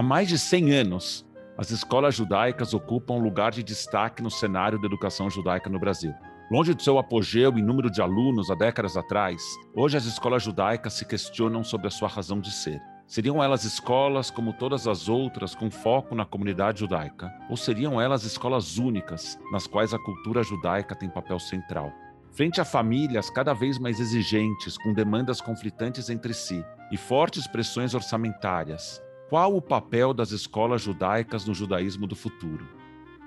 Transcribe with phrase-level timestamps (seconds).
[0.00, 1.26] Há mais de 100 anos,
[1.58, 6.14] as escolas judaicas ocupam um lugar de destaque no cenário da educação judaica no Brasil.
[6.50, 9.42] Longe do seu apogeu em número de alunos há décadas atrás,
[9.76, 12.80] hoje as escolas judaicas se questionam sobre a sua razão de ser.
[13.06, 17.30] Seriam elas escolas como todas as outras com foco na comunidade judaica?
[17.50, 21.92] Ou seriam elas escolas únicas, nas quais a cultura judaica tem papel central?
[22.32, 27.92] Frente a famílias cada vez mais exigentes, com demandas conflitantes entre si e fortes pressões
[27.92, 28.98] orçamentárias,
[29.30, 32.66] qual o papel das escolas judaicas no judaísmo do futuro?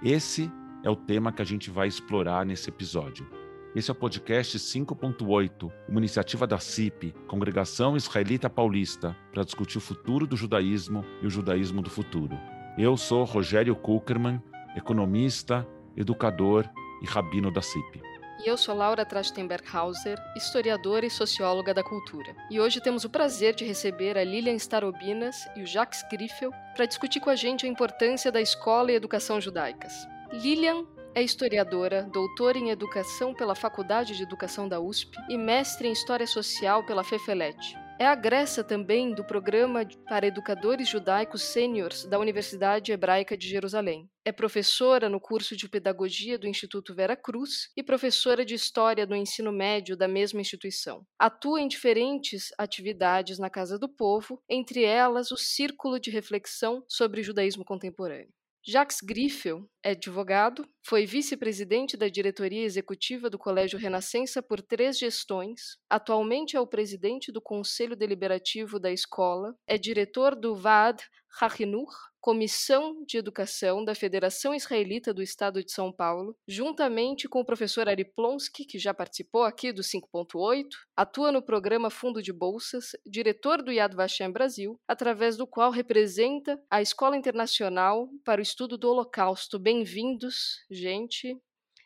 [0.04, 0.52] Esse
[0.84, 3.26] é o tema que a gente vai explorar nesse episódio.
[3.74, 9.82] Esse é o podcast 5.8, uma iniciativa da CIP, Congregação Israelita Paulista, para discutir o
[9.82, 12.38] futuro do judaísmo e o judaísmo do futuro.
[12.78, 14.44] Eu sou Rogério Kuckerman,
[14.76, 15.66] economista,
[15.96, 16.70] educador
[17.02, 18.13] e rabino da CIP.
[18.40, 22.36] E eu sou Laura Trachtenberghauser, historiadora e socióloga da cultura.
[22.50, 26.86] E hoje temos o prazer de receber a Lilian Starobinas e o Jacques Griffel para
[26.86, 29.94] discutir com a gente a importância da escola e educação judaicas.
[30.32, 30.86] Lilian
[31.16, 36.26] é historiadora, doutora em educação pela Faculdade de Educação da USP e mestre em História
[36.26, 37.83] Social pela FEFELET.
[38.04, 44.10] É agressa também do Programa para Educadores Judaicos Sêniores da Universidade Hebraica de Jerusalém.
[44.26, 49.16] É professora no curso de Pedagogia do Instituto Vera Cruz e professora de História do
[49.16, 51.06] Ensino Médio da mesma instituição.
[51.18, 57.24] Atua em diferentes atividades na Casa do Povo, entre elas o Círculo de Reflexão sobre
[57.24, 58.34] Judaísmo Contemporâneo.
[58.66, 65.78] Jacques Griffel é advogado, foi vice-presidente da diretoria executiva do Colégio Renascença por três gestões,
[65.90, 71.04] atualmente é o presidente do Conselho Deliberativo da escola, é diretor do VAD
[71.42, 71.92] Hachinur,
[72.24, 77.90] Comissão de Educação da Federação Israelita do Estado de São Paulo, juntamente com o professor
[77.90, 83.62] Ari Plonsky, que já participou aqui do 5.8, atua no programa Fundo de Bolsas, diretor
[83.62, 88.90] do Yad Vashem Brasil, através do qual representa a Escola Internacional para o Estudo do
[88.90, 89.60] Holocausto.
[89.60, 91.38] Bem-vindos, gente.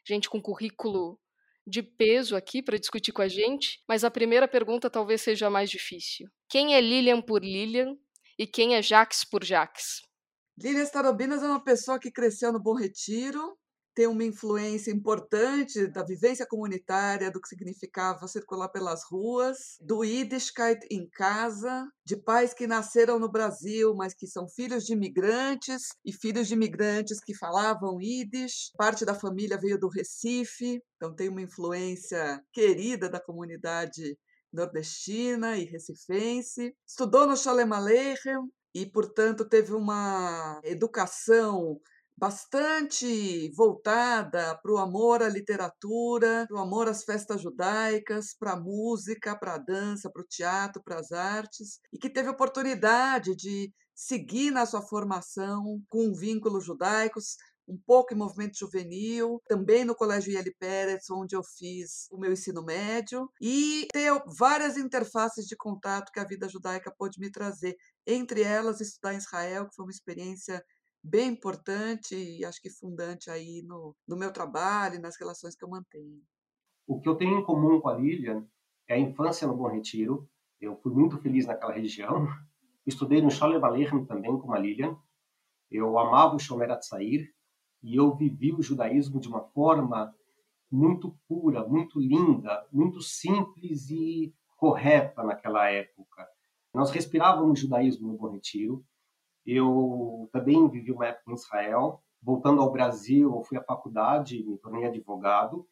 [0.07, 1.19] Gente com currículo
[1.65, 5.49] de peso aqui para discutir com a gente, mas a primeira pergunta talvez seja a
[5.49, 6.29] mais difícil.
[6.47, 7.97] Quem é Lilian por Lilian
[8.37, 10.05] e quem é Jaques por Jaques?
[10.59, 13.55] Lília Starobinas é uma pessoa que cresceu no Bom Retiro,
[13.93, 20.79] tem uma influência importante da vivência comunitária, do que significava circular pelas ruas, do Yiddishkeit
[20.89, 26.11] em casa, de pais que nasceram no Brasil, mas que são filhos de imigrantes e
[26.11, 28.71] filhos de imigrantes que falavam Yiddish.
[28.75, 34.17] Parte da família veio do Recife, então tem uma influência querida da comunidade
[34.51, 36.73] nordestina e recifense.
[36.87, 38.37] Estudou no Sholem Aleichem,
[38.81, 41.79] e, portanto, teve uma educação
[42.15, 48.59] bastante voltada para o amor à literatura, para o amor às festas judaicas, para a
[48.59, 53.71] música, para a dança, para o teatro, para as artes, e que teve oportunidade de
[53.95, 57.35] seguir na sua formação com vínculos judaicos,
[57.67, 62.31] um pouco em movimento juvenil, também no Colégio Ieli Pérez, onde eu fiz o meu
[62.31, 67.75] ensino médio, e ter várias interfaces de contato que a vida judaica pôde me trazer,
[68.07, 70.63] entre elas estudar em Israel, que foi uma experiência
[71.03, 75.63] bem importante e acho que fundante aí no, no meu trabalho e nas relações que
[75.63, 76.21] eu mantenho.
[76.87, 78.47] O que eu tenho em comum com a Lilian
[78.87, 80.27] é a infância no Bom Retiro.
[80.59, 82.27] Eu fui muito feliz naquela região.
[82.87, 84.97] Estudei no Sholem Aleichem também com a Lilian.
[85.69, 87.29] Eu amava o Shomer Atzair,
[87.83, 90.15] e eu vivi o judaísmo de uma forma
[90.71, 96.27] muito pura, muito linda, muito simples e correta naquela época.
[96.73, 98.85] Nós respirávamos judaísmo no Bom Retiro.
[99.45, 102.03] Eu também vivi uma época em Israel.
[102.21, 105.67] Voltando ao Brasil, eu fui à faculdade, me tornei advogado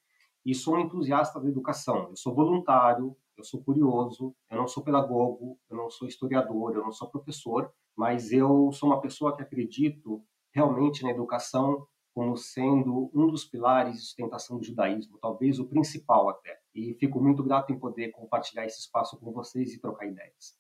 [0.45, 2.09] e sou um entusiasta da educação.
[2.09, 6.83] Eu sou voluntário, eu sou curioso, eu não sou pedagogo, eu não sou historiador, eu
[6.83, 10.23] não sou professor, mas eu sou uma pessoa que acredito
[10.53, 16.29] realmente na educação como sendo um dos pilares de sustentação do judaísmo, talvez o principal
[16.29, 16.57] até.
[16.73, 20.57] E fico muito grato em poder compartilhar esse espaço com vocês e trocar ideias.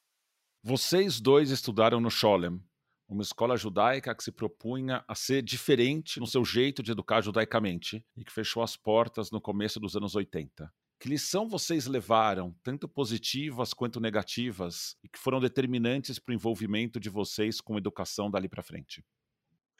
[0.67, 2.59] Vocês dois estudaram no Sholem,
[3.07, 8.03] uma escola judaica que se propunha a ser diferente no seu jeito de educar judaicamente
[8.17, 10.73] e que fechou as portas no começo dos anos 80.
[10.99, 16.99] Que lição vocês levaram, tanto positivas quanto negativas, e que foram determinantes para o envolvimento
[16.99, 19.05] de vocês com a educação dali para frente?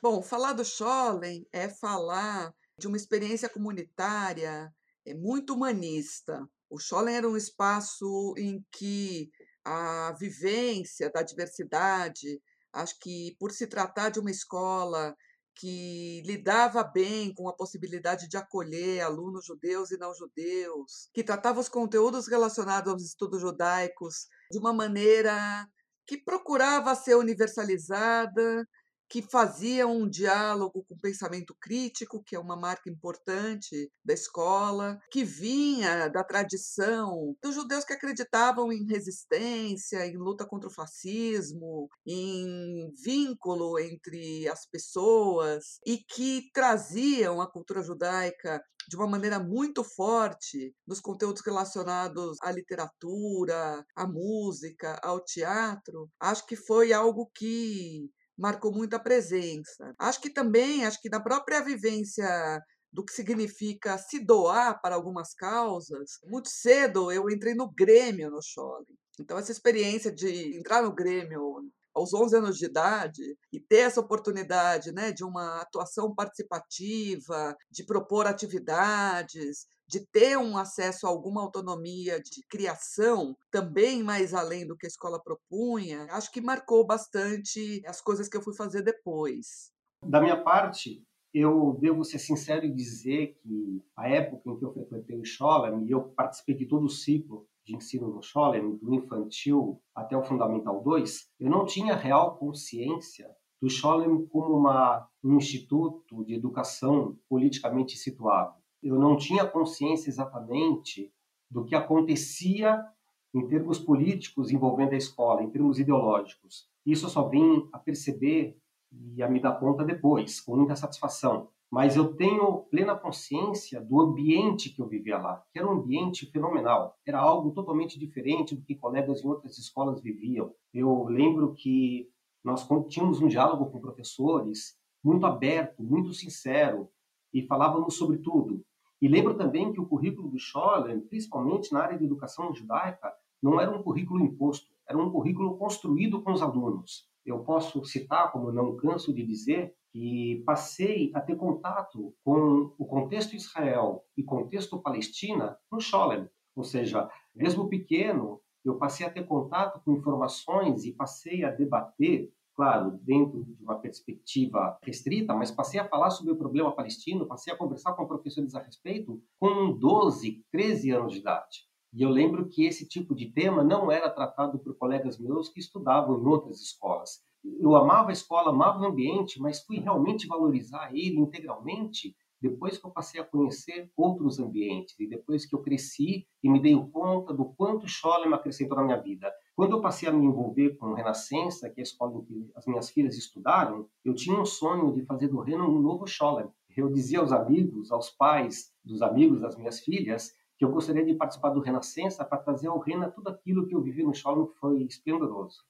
[0.03, 4.71] Bom, falar do Schollen é falar de uma experiência comunitária
[5.03, 6.47] é muito humanista.
[6.69, 9.31] O Schollen era um espaço em que
[9.65, 12.39] a vivência da diversidade,
[12.71, 15.15] acho que por se tratar de uma escola
[15.55, 21.59] que lidava bem com a possibilidade de acolher alunos judeus e não judeus, que tratava
[21.59, 25.65] os conteúdos relacionados aos estudos judaicos de uma maneira
[26.05, 28.67] que procurava ser universalizada,
[29.09, 35.23] que fazia um diálogo com pensamento crítico, que é uma marca importante da escola, que
[35.23, 42.91] vinha da tradição dos judeus que acreditavam em resistência, em luta contra o fascismo, em
[43.03, 50.73] vínculo entre as pessoas e que traziam a cultura judaica de uma maneira muito forte
[50.87, 58.71] nos conteúdos relacionados à literatura, à música, ao teatro, acho que foi algo que marcou
[58.71, 59.93] muito a presença.
[59.99, 62.61] Acho que também, acho que na própria vivência
[62.91, 68.41] do que significa se doar para algumas causas, muito cedo eu entrei no Grêmio no
[68.41, 68.97] Scholle.
[69.19, 71.61] Então, essa experiência de entrar no Grêmio
[71.93, 77.85] aos 11 anos de idade e ter essa oportunidade né, de uma atuação participativa, de
[77.85, 84.75] propor atividades, de ter um acesso a alguma autonomia de criação, também mais além do
[84.75, 89.71] que a escola propunha, acho que marcou bastante as coisas que eu fui fazer depois.
[90.03, 91.03] Da minha parte,
[91.33, 95.85] eu devo ser sincero e dizer que a época em que eu frequentei o Scholem
[95.85, 100.23] e eu participei de todo o ciclo de ensino no Scholem, do infantil até o
[100.23, 103.29] Fundamental 2, eu não tinha real consciência
[103.61, 108.53] do Scholem como uma, um instituto de educação politicamente situado
[108.87, 111.11] eu não tinha consciência exatamente
[111.49, 112.85] do que acontecia
[113.33, 116.69] em termos políticos envolvendo a escola, em termos ideológicos.
[116.85, 118.57] Isso eu só vim a perceber
[118.91, 121.49] e a me dar conta depois, com muita satisfação.
[121.69, 126.25] Mas eu tenho plena consciência do ambiente que eu vivia lá, que era um ambiente
[126.27, 126.97] fenomenal.
[127.05, 130.53] Era algo totalmente diferente do que colegas em outras escolas viviam.
[130.73, 132.09] Eu lembro que
[132.43, 136.89] nós tínhamos um diálogo com professores muito aberto, muito sincero,
[137.33, 138.63] e falávamos sobre tudo.
[139.05, 143.61] E lembro também que o currículo do Scholler, principalmente na área de educação judaica, não
[143.61, 147.07] era um currículo imposto, era um currículo construído com os alunos.
[147.23, 152.85] Eu posso citar, como não canso de dizer, que passei a ter contato com o
[152.87, 156.27] contexto Israel e contexto Palestina no Scholler.
[156.55, 162.33] Ou seja, mesmo pequeno, eu passei a ter contato com informações e passei a debater
[162.55, 167.53] claro, dentro de uma perspectiva restrita, mas passei a falar sobre o problema palestino, passei
[167.53, 171.65] a conversar com professores a respeito com 12, 13 anos de idade.
[171.93, 175.59] E eu lembro que esse tipo de tema não era tratado por colegas meus que
[175.59, 177.21] estudavam em outras escolas.
[177.43, 182.15] Eu amava a escola, amava o ambiente, mas fui realmente valorizar ele integralmente
[182.47, 186.61] depois que eu passei a conhecer outros ambientes e depois que eu cresci e me
[186.61, 189.33] dei conta do quanto Scholem acrescentou na minha vida.
[189.55, 192.67] Quando eu passei a me envolver com Renascença, que é a escola em que as
[192.67, 196.47] minhas filhas estudaram, eu tinha um sonho de fazer do Rena um novo Scholem.
[196.77, 201.15] Eu dizia aos amigos, aos pais dos amigos das minhas filhas, que eu gostaria de
[201.15, 204.59] participar do Renascença para trazer ao Rena tudo aquilo que eu vivi no Scholem que
[204.59, 205.63] foi esplendoroso.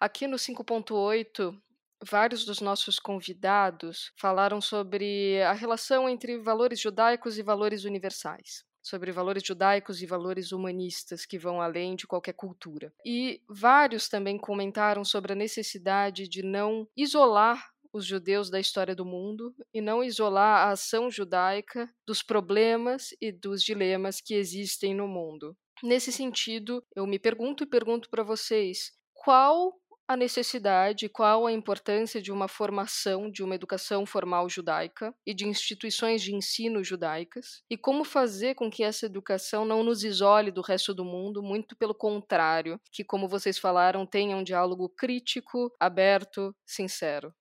[0.00, 1.56] Aqui no 5.8,
[2.02, 8.64] vários dos nossos convidados falaram sobre a relação entre valores judaicos e valores universais.
[8.82, 12.92] Sobre valores judaicos e valores humanistas que vão além de qualquer cultura.
[13.06, 19.04] E vários também comentaram sobre a necessidade de não isolar os judeus da história do
[19.04, 25.06] mundo e não isolar a ação judaica dos problemas e dos dilemas que existem no
[25.06, 25.56] mundo.
[25.82, 29.74] Nesse sentido, eu me pergunto e pergunto para vocês: qual
[30.12, 35.46] a necessidade, qual a importância de uma formação, de uma educação formal judaica e de
[35.46, 40.60] instituições de ensino judaicas, e como fazer com que essa educação não nos isole do
[40.60, 46.54] resto do mundo, muito pelo contrário, que, como vocês falaram, tenha um diálogo crítico, aberto,
[46.66, 47.34] sincero.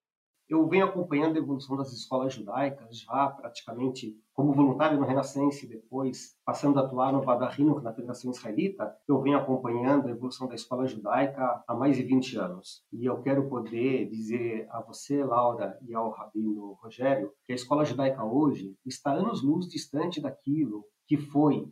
[0.52, 6.36] Eu venho acompanhando a evolução das escolas judaicas já praticamente como voluntário no Renascense, depois
[6.46, 8.94] passando a atuar no Vadarino, na Federação Israelita.
[9.08, 12.84] Eu venho acompanhando a evolução da escola judaica há mais de 20 anos.
[12.92, 17.86] E eu quero poder dizer a você, Laura, e ao Rabino Rogério, que a escola
[17.86, 21.66] judaica hoje está anos-luz distante daquilo que foi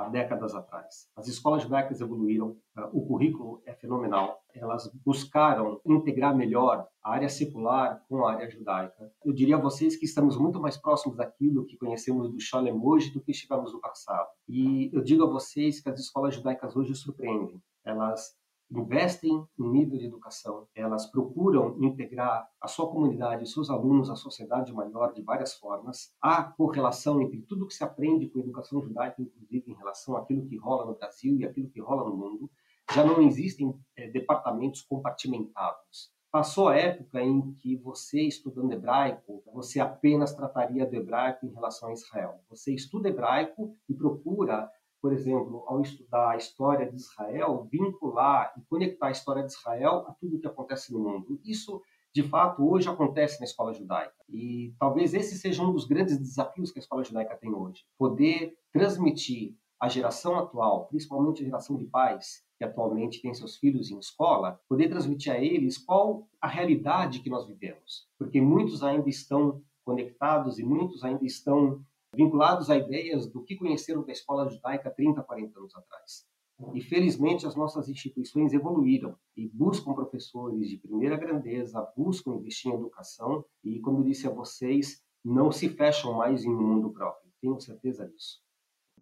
[0.00, 1.08] há décadas atrás.
[1.16, 7.28] As escolas judaicas evoluíram, eh, o currículo é fenomenal, elas buscaram integrar melhor a área
[7.28, 9.12] secular com a área judaica.
[9.24, 13.12] Eu diria a vocês que estamos muito mais próximos daquilo que conhecemos do Sholem hoje
[13.12, 14.28] do que estivemos no passado.
[14.48, 17.62] E eu digo a vocês que as escolas judaicas hoje surpreendem.
[17.84, 18.34] Elas
[18.70, 24.16] investem em nível de educação, elas procuram integrar a sua comunidade, os seus alunos, a
[24.16, 26.14] sociedade maior de várias formas.
[26.22, 30.46] Há correlação entre tudo que se aprende com a educação judaica, inclusive em relação àquilo
[30.46, 32.50] que rola no Brasil e aquilo que rola no mundo.
[32.92, 36.12] Já não existem é, departamentos compartimentados.
[36.30, 41.88] Passou a época em que você, estudando hebraico, você apenas trataria do hebraico em relação
[41.88, 42.40] a Israel.
[42.48, 48.60] Você estuda hebraico e procura por exemplo, ao estudar a história de Israel, vincular e
[48.62, 51.40] conectar a história de Israel a tudo o que acontece no mundo.
[51.44, 51.82] Isso,
[52.14, 54.14] de fato, hoje acontece na escola judaica.
[54.28, 58.56] E talvez esse seja um dos grandes desafios que a escola judaica tem hoje: poder
[58.72, 63.98] transmitir à geração atual, principalmente a geração de pais que atualmente tem seus filhos em
[63.98, 68.06] escola, poder transmitir a eles qual a realidade que nós vivemos.
[68.18, 71.82] Porque muitos ainda estão conectados e muitos ainda estão
[72.14, 76.26] vinculados a ideias do que conheceram da escola judaica 30, 40 anos atrás.
[76.74, 82.74] E felizmente as nossas instituições evoluíram e buscam professores de primeira grandeza, buscam investir em
[82.74, 87.32] educação e, como eu disse a vocês, não se fecham mais em um mundo próprio.
[87.40, 88.42] Tenho certeza disso.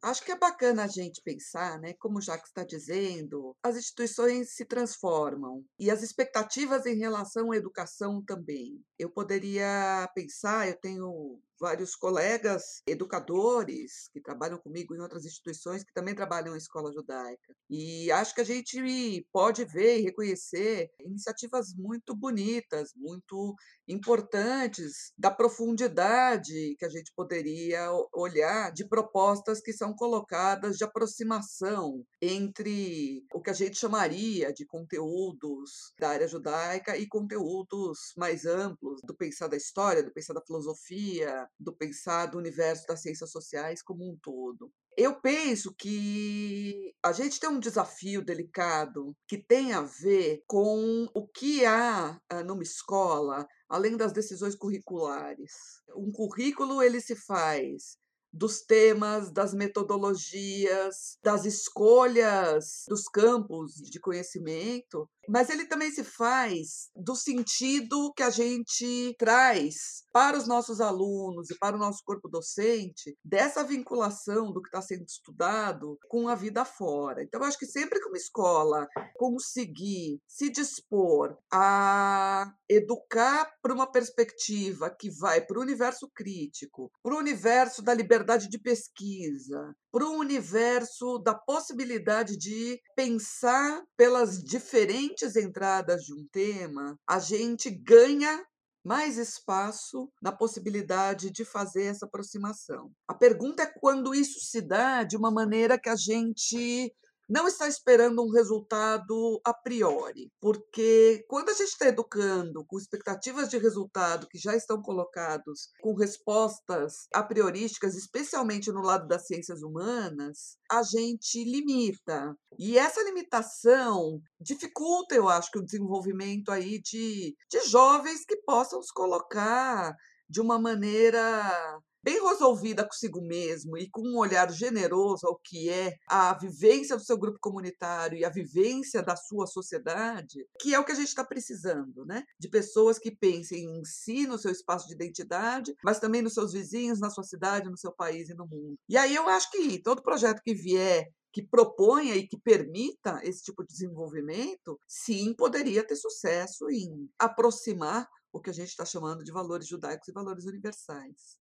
[0.01, 4.55] Acho que é bacana a gente pensar, né, como o Jacques está dizendo, as instituições
[4.55, 8.81] se transformam e as expectativas em relação à educação também.
[8.97, 15.93] Eu poderia pensar, eu tenho vários colegas educadores que trabalham comigo em outras instituições que
[15.93, 17.55] também trabalham em escola judaica.
[17.71, 23.55] E acho que a gente pode ver e reconhecer iniciativas muito bonitas, muito
[23.87, 32.05] importantes, da profundidade que a gente poderia olhar de propostas que são colocadas de aproximação
[32.21, 39.01] entre o que a gente chamaria de conteúdos da área judaica e conteúdos mais amplos
[39.03, 43.83] do pensar da história, do pensar da filosofia, do pensar do universo das ciências sociais
[43.83, 44.73] como um todo.
[44.97, 51.29] Eu penso que a gente tem um desafio delicado que tem a ver com o
[51.29, 55.53] que há ah, numa escola, além das decisões curriculares.
[55.95, 57.97] Um currículo ele se faz
[58.33, 66.89] dos temas, das metodologias, das escolhas dos campos de conhecimento, mas ele também se faz
[66.97, 72.29] do sentido que a gente traz para os nossos alunos e para o nosso corpo
[72.29, 77.23] docente dessa vinculação do que está sendo estudado com a vida fora.
[77.23, 83.91] Então, eu acho que sempre que uma escola conseguir se dispor a educar para uma
[83.91, 88.18] perspectiva que vai para o universo crítico, para o universo da liberdade
[88.49, 96.99] de pesquisa, para o universo da possibilidade de pensar pelas diferentes entradas de um tema,
[97.07, 98.45] a gente ganha
[98.85, 102.91] mais espaço na possibilidade de fazer essa aproximação.
[103.07, 106.93] A pergunta é quando isso se dá de uma maneira que a gente
[107.29, 113.49] não está esperando um resultado a priori, porque quando a gente está educando com expectativas
[113.49, 119.63] de resultado que já estão colocados com respostas a priorísticas, especialmente no lado das ciências
[119.63, 122.35] humanas, a gente limita.
[122.59, 128.83] E essa limitação dificulta, eu acho, que o desenvolvimento aí de, de jovens que possam
[128.83, 129.95] se colocar
[130.29, 135.97] de uma maneira bem resolvida consigo mesmo e com um olhar generoso ao que é
[136.07, 140.85] a vivência do seu grupo comunitário e a vivência da sua sociedade, que é o
[140.85, 142.25] que a gente está precisando, né?
[142.39, 146.53] De pessoas que pensem em si, no seu espaço de identidade, mas também nos seus
[146.53, 148.77] vizinhos, na sua cidade, no seu país e no mundo.
[148.89, 153.43] E aí eu acho que todo projeto que vier que proponha e que permita esse
[153.43, 159.23] tipo de desenvolvimento, sim, poderia ter sucesso em aproximar o que a gente está chamando
[159.23, 161.39] de valores judaicos e valores universais.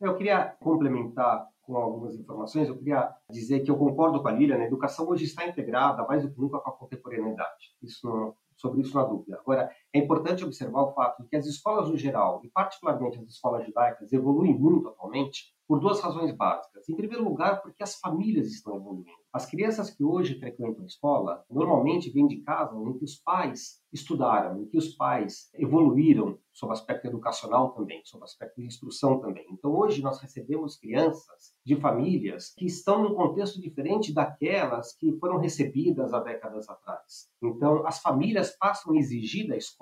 [0.00, 2.68] Eu queria complementar com algumas informações.
[2.68, 4.64] Eu queria dizer que eu concordo com a Lília, né?
[4.64, 7.74] a educação hoje está integrada mais do que nunca com a contemporaneidade.
[7.82, 9.38] Isso não, sobre isso não há dúvida.
[9.38, 13.28] Agora, é importante observar o fato de que as escolas no geral, e particularmente as
[13.28, 16.88] escolas judaicas, evoluem muito atualmente por duas razões básicas.
[16.88, 19.18] Em primeiro lugar, porque as famílias estão evoluindo.
[19.30, 23.82] As crianças que hoje frequentam a escola normalmente vêm de casa em que os pais
[23.92, 29.46] estudaram, em que os pais evoluíram sob aspecto educacional também, sob aspecto de instrução também.
[29.52, 35.38] Então hoje nós recebemos crianças de famílias que estão num contexto diferente daquelas que foram
[35.38, 37.28] recebidas há décadas atrás.
[37.42, 39.78] Então as famílias passam a exigir da escola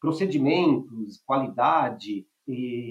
[0.00, 2.26] procedimentos, qualidade,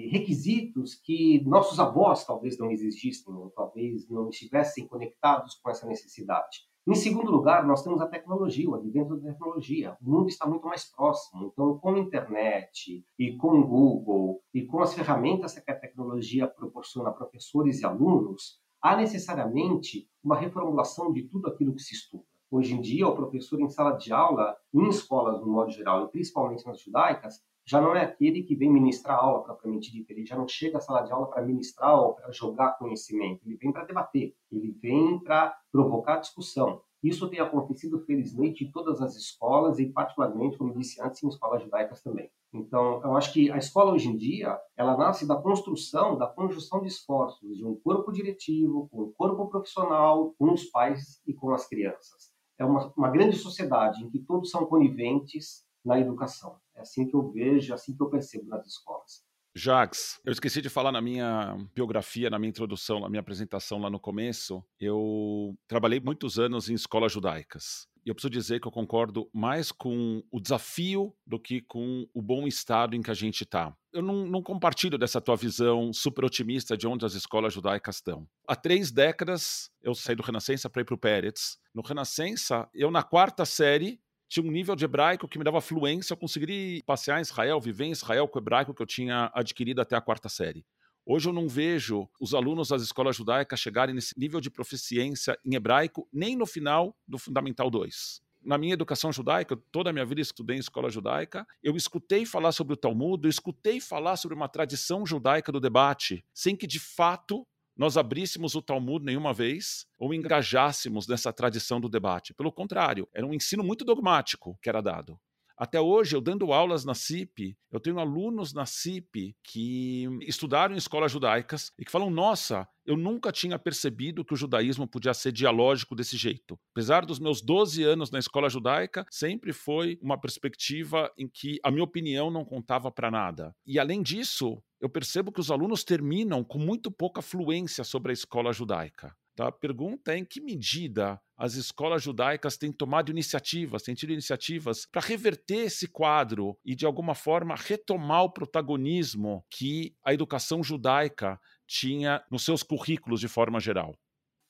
[0.10, 6.70] requisitos que nossos avós talvez não existissem, ou talvez não estivessem conectados com essa necessidade.
[6.88, 9.96] Em segundo lugar, nós temos a tecnologia, o advento da tecnologia.
[10.02, 11.52] O mundo está muito mais próximo.
[11.52, 16.48] Então, com a internet e com o Google e com as ferramentas que a tecnologia
[16.48, 22.26] proporciona a professores e alunos, há necessariamente uma reformulação de tudo aquilo que se estuda.
[22.52, 26.08] Hoje em dia, o professor em sala de aula, em escolas no modo geral, e
[26.10, 30.36] principalmente nas judaicas, já não é aquele que vem ministrar aula propriamente dita, ele já
[30.36, 33.86] não chega à sala de aula para ministrar ou para jogar conhecimento, ele vem para
[33.86, 36.82] debater, ele vem para provocar discussão.
[37.04, 41.62] Isso tem acontecido, felizmente, em todas as escolas e, particularmente, como disse antes, em escolas
[41.62, 42.32] judaicas também.
[42.52, 46.82] Então, eu acho que a escola hoje em dia, ela nasce da construção, da conjunção
[46.82, 51.54] de esforços de um corpo diretivo, com um corpo profissional, com os pais e com
[51.54, 52.29] as crianças.
[52.60, 56.58] É uma, uma grande sociedade em que todos são coniventes na educação.
[56.76, 59.24] É assim que eu vejo, é assim que eu percebo nas escolas.
[59.56, 63.90] Jax, eu esqueci de falar na minha biografia, na minha introdução, na minha apresentação lá
[63.90, 64.64] no começo.
[64.80, 67.88] Eu trabalhei muitos anos em escolas judaicas.
[68.10, 72.24] E eu preciso dizer que eu concordo mais com o desafio do que com o
[72.24, 73.72] bom estado em que a gente está.
[73.94, 78.28] Eu não, não, compartilho dessa tua visão super otimista de onde as escolas judaicas estão.
[78.48, 81.60] Há três décadas eu saí do Renascença para ir para o Pérez.
[81.72, 86.14] No Renascença, eu na quarta série tinha um nível de hebraico que me dava fluência,
[86.14, 89.82] eu conseguiria passear em Israel, viver em Israel com o hebraico que eu tinha adquirido
[89.82, 90.66] até a quarta série.
[91.12, 95.56] Hoje eu não vejo os alunos das escolas judaicas chegarem nesse nível de proficiência em
[95.56, 98.22] hebraico nem no final do Fundamental 2.
[98.44, 102.52] Na minha educação judaica, toda a minha vida estudei em escola judaica, eu escutei falar
[102.52, 106.80] sobre o Talmud, eu escutei falar sobre uma tradição judaica do debate, sem que de
[106.80, 107.44] fato
[107.76, 112.36] nós abríssemos o Talmud nenhuma vez ou engajássemos nessa tradição do debate.
[112.36, 115.20] Pelo contrário, era um ensino muito dogmático que era dado.
[115.60, 120.78] Até hoje, eu dando aulas na CIP, eu tenho alunos na CIP que estudaram em
[120.78, 125.34] escolas judaicas e que falam: nossa, eu nunca tinha percebido que o judaísmo podia ser
[125.34, 126.58] dialógico desse jeito.
[126.72, 131.70] Apesar dos meus 12 anos na escola judaica, sempre foi uma perspectiva em que a
[131.70, 133.54] minha opinião não contava para nada.
[133.68, 138.14] E além disso, eu percebo que os alunos terminam com muito pouca fluência sobre a
[138.14, 139.14] escola judaica.
[139.40, 139.50] Tá?
[139.54, 145.00] Pergunta é em que medida as escolas judaicas têm tomado iniciativas, têm tido iniciativas para
[145.00, 152.22] reverter esse quadro e, de alguma forma, retomar o protagonismo que a educação judaica tinha
[152.30, 153.96] nos seus currículos de forma geral.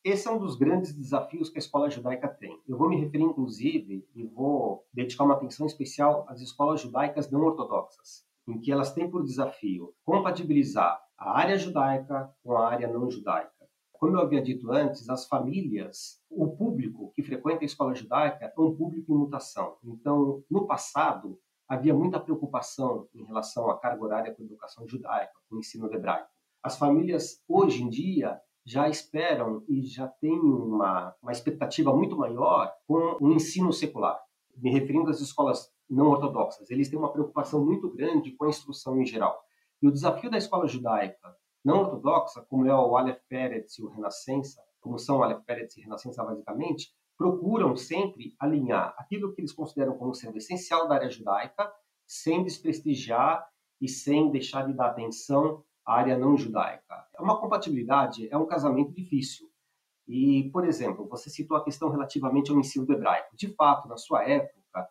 [0.04, 2.60] Esse é um dos grandes desafios que a escola judaica tem.
[2.68, 7.42] Eu vou me referir, inclusive, e vou dedicar uma atenção especial às escolas judaicas não
[7.42, 13.12] ortodoxas, em que elas têm por desafio compatibilizar a área judaica com a área não
[13.12, 13.59] judaica
[14.00, 18.62] como eu havia dito antes, as famílias, o público que frequenta a escola judaica é
[18.62, 19.76] um público em mutação.
[19.84, 25.34] Então, no passado, havia muita preocupação em relação à carga horária com a educação judaica,
[25.50, 26.30] com o ensino hebraico.
[26.64, 32.74] As famílias, hoje em dia, já esperam e já têm uma, uma expectativa muito maior
[32.88, 34.18] com o ensino secular.
[34.56, 39.02] Me referindo às escolas não ortodoxas, eles têm uma preocupação muito grande com a instrução
[39.02, 39.38] em geral.
[39.82, 41.36] E o desafio da escola judaica
[41.70, 45.78] não ortodoxa, como é o Aleph Peretz e o Renascença, como são o Aleph Peretz
[45.78, 51.10] e Renascença basicamente, procuram sempre alinhar aquilo que eles consideram como sendo essencial da área
[51.10, 51.72] judaica,
[52.08, 53.48] sem desprestigiar
[53.80, 57.08] e sem deixar de dar atenção à área não judaica.
[57.16, 59.48] É uma compatibilidade, é um casamento difícil.
[60.08, 63.38] E, por exemplo, você citou a questão relativamente ao ensino do hebraico.
[63.38, 64.90] De fato, na sua época,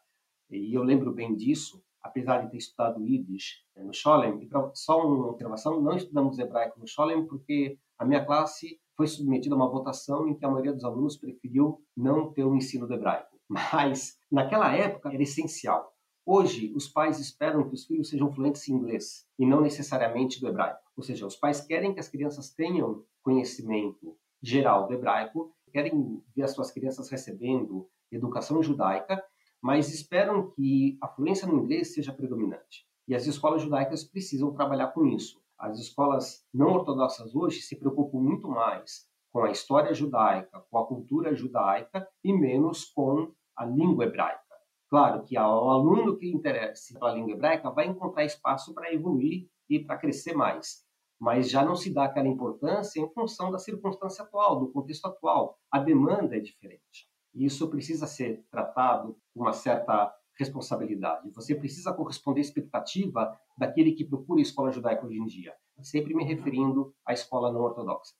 [0.48, 5.06] e eu lembro bem disso, apesar de ter estudado Yiddish eh, no Scholem, e só
[5.06, 9.70] uma observação, não estudamos hebraico no Scholem porque a minha classe foi submetida a uma
[9.70, 13.38] votação em que a maioria dos alunos preferiu não ter o ensino do hebraico.
[13.48, 15.92] Mas, naquela época, era essencial.
[16.26, 20.48] Hoje, os pais esperam que os filhos sejam fluentes em inglês e não necessariamente do
[20.48, 20.82] hebraico.
[20.96, 26.42] Ou seja, os pais querem que as crianças tenham conhecimento geral do hebraico, querem ver
[26.42, 29.22] as suas crianças recebendo educação judaica
[29.62, 32.86] mas esperam que a fluência no inglês seja predominante.
[33.06, 35.40] E as escolas judaicas precisam trabalhar com isso.
[35.58, 40.86] As escolas não ortodoxas hoje se preocupam muito mais com a história judaica, com a
[40.86, 44.42] cultura judaica e menos com a língua hebraica.
[44.88, 49.78] Claro que o aluno que interessa pela língua hebraica vai encontrar espaço para evoluir e
[49.78, 50.84] para crescer mais,
[51.20, 55.58] mas já não se dá aquela importância em função da circunstância atual, do contexto atual.
[55.70, 57.07] A demanda é diferente.
[57.38, 61.30] E isso precisa ser tratado com uma certa responsabilidade.
[61.30, 66.14] Você precisa corresponder à expectativa daquele que procura a escola judaica hoje em dia, sempre
[66.14, 68.12] me referindo à escola não ortodoxa.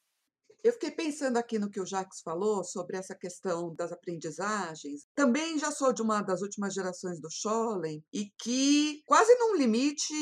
[0.62, 5.07] Eu fiquei pensando aqui no que o Jacques falou sobre essa questão das aprendizagens.
[5.14, 10.12] Também já sou de uma das últimas gerações do Scholem e que quase num limite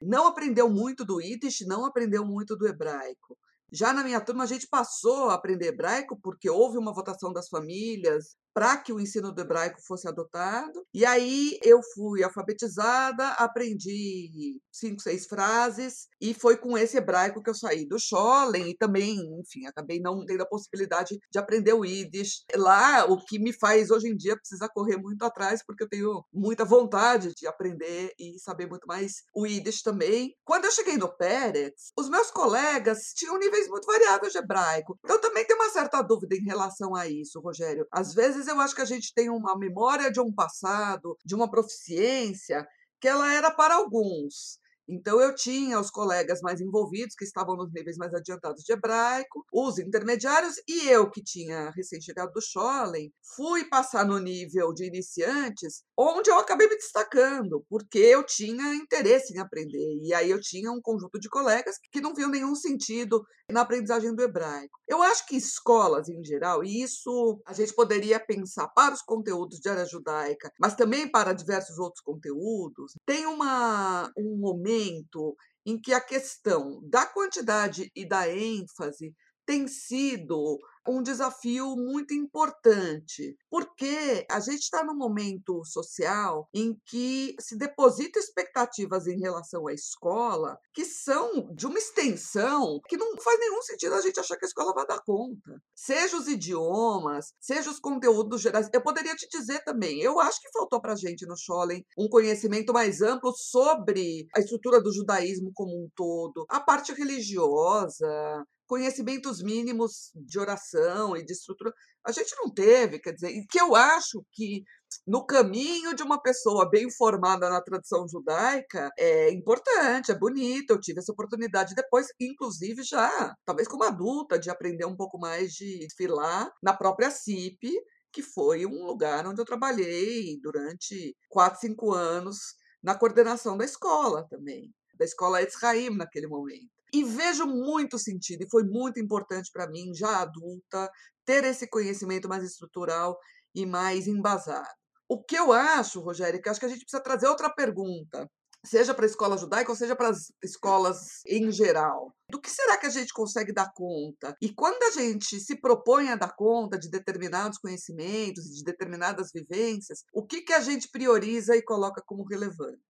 [0.00, 3.36] não aprendeu muito do Yiddish, não aprendeu muito do hebraico.
[3.72, 7.48] Já na minha turma, a gente passou a aprender hebraico porque houve uma votação das
[7.48, 10.82] famílias para que o ensino do hebraico fosse adotado.
[10.94, 17.50] E aí eu fui alfabetizada, aprendi cinco, seis frases, e foi com esse hebraico que
[17.50, 21.84] eu saí do Scholem, e também, enfim, acabei não tendo a possibilidade de aprender o
[21.84, 22.44] Yiddish.
[22.54, 26.24] Lá, o que me faz hoje em dia precisar correr muito atrás, porque eu tenho
[26.32, 30.34] muita vontade de aprender e saber muito mais o Yiddish também.
[30.46, 34.98] Quando eu cheguei no Pérez, os meus colegas tinham níveis muito variados de hebraico.
[35.04, 37.86] Então também tem uma certa dúvida em relação a isso, Rogério.
[37.92, 41.50] Às vezes eu acho que a gente tem uma memória de um passado, de uma
[41.50, 42.66] proficiência,
[43.00, 44.58] que ela era para alguns.
[44.88, 49.44] Então, eu tinha os colegas mais envolvidos, que estavam nos níveis mais adiantados de hebraico,
[49.52, 55.82] os intermediários, e eu, que tinha recém-chegado do Scholem, fui passar no nível de iniciantes,
[55.98, 59.98] onde eu acabei me destacando, porque eu tinha interesse em aprender.
[60.02, 64.14] E aí eu tinha um conjunto de colegas que não viam nenhum sentido na aprendizagem
[64.14, 64.78] do hebraico.
[64.88, 69.58] Eu acho que escolas, em geral, e isso a gente poderia pensar para os conteúdos
[69.58, 75.80] de área judaica, mas também para diversos outros conteúdos, tem uma, um momento momento em
[75.80, 84.26] que a questão da quantidade e da ênfase tem sido um desafio muito importante, porque
[84.30, 90.58] a gente está num momento social em que se deposita expectativas em relação à escola
[90.72, 94.48] que são de uma extensão que não faz nenhum sentido a gente achar que a
[94.48, 95.60] escola vai dar conta.
[95.74, 98.68] Seja os idiomas, seja os conteúdos gerais.
[98.72, 102.08] Eu poderia te dizer também, eu acho que faltou para a gente no Scholem um
[102.08, 109.42] conhecimento mais amplo sobre a estrutura do judaísmo como um todo, a parte religiosa, conhecimentos
[109.42, 111.72] mínimos de oração e de estrutura.
[112.04, 114.62] A gente não teve, quer dizer, e que eu acho que
[115.06, 120.70] no caminho de uma pessoa bem formada na tradição judaica é importante, é bonito.
[120.70, 125.52] Eu tive essa oportunidade depois, inclusive já, talvez como adulta, de aprender um pouco mais
[125.52, 127.70] de filar na própria CIP,
[128.12, 134.26] que foi um lugar onde eu trabalhei durante quatro, cinco anos na coordenação da escola
[134.28, 136.75] também, da escola Etzraim naquele momento.
[136.92, 140.90] E vejo muito sentido, e foi muito importante para mim, já adulta,
[141.24, 143.18] ter esse conhecimento mais estrutural
[143.54, 144.68] e mais embasado.
[145.08, 148.28] O que eu acho, Rogério, que acho que a gente precisa trazer outra pergunta,
[148.66, 152.12] seja para a escola judaica ou seja para as escolas em geral.
[152.30, 154.36] Do que será que a gente consegue dar conta?
[154.42, 160.00] E quando a gente se propõe a dar conta de determinados conhecimentos, de determinadas vivências,
[160.12, 162.80] o que, que a gente prioriza e coloca como relevante?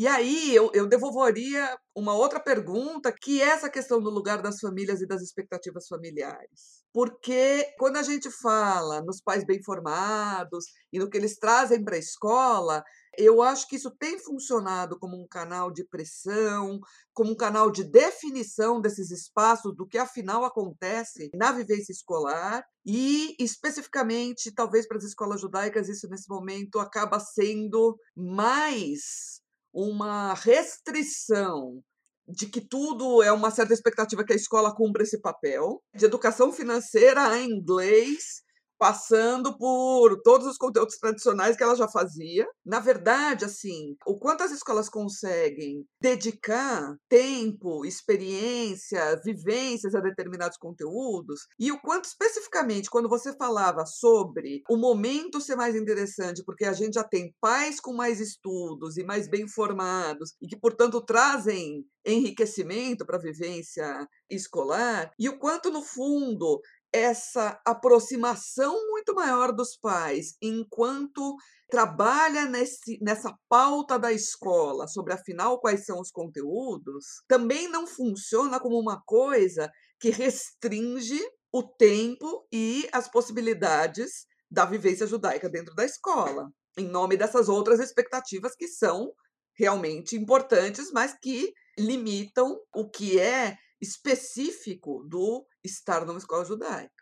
[0.00, 4.58] E aí eu, eu devolveria uma outra pergunta, que é essa questão do lugar das
[4.58, 6.82] famílias e das expectativas familiares.
[6.90, 11.96] Porque quando a gente fala nos pais bem formados e no que eles trazem para
[11.96, 12.82] a escola,
[13.18, 16.80] eu acho que isso tem funcionado como um canal de pressão,
[17.12, 23.36] como um canal de definição desses espaços, do que afinal acontece na vivência escolar, e
[23.38, 29.39] especificamente, talvez para as escolas judaicas, isso nesse momento acaba sendo mais
[29.72, 31.82] uma restrição
[32.28, 36.52] de que tudo é uma certa expectativa que a escola cumpra esse papel, de educação
[36.52, 38.42] financeira em inglês,
[38.80, 42.48] passando por todos os conteúdos tradicionais que ela já fazia.
[42.64, 51.42] Na verdade, assim, o quanto as escolas conseguem dedicar tempo, experiência, vivências a determinados conteúdos
[51.58, 56.72] e o quanto especificamente quando você falava sobre o momento ser mais interessante, porque a
[56.72, 61.84] gente já tem pais com mais estudos e mais bem formados e que, portanto, trazem
[62.06, 66.60] enriquecimento para a vivência escolar, e o quanto, no fundo,
[66.92, 71.36] essa aproximação muito maior dos pais, enquanto
[71.70, 78.58] trabalha nesse, nessa pauta da escola sobre afinal quais são os conteúdos, também não funciona
[78.58, 81.20] como uma coisa que restringe
[81.52, 87.78] o tempo e as possibilidades da vivência judaica dentro da escola, em nome dessas outras
[87.78, 89.12] expectativas que são
[89.56, 97.00] realmente importantes, mas que limitam o que é específico do estar numa escola judaica.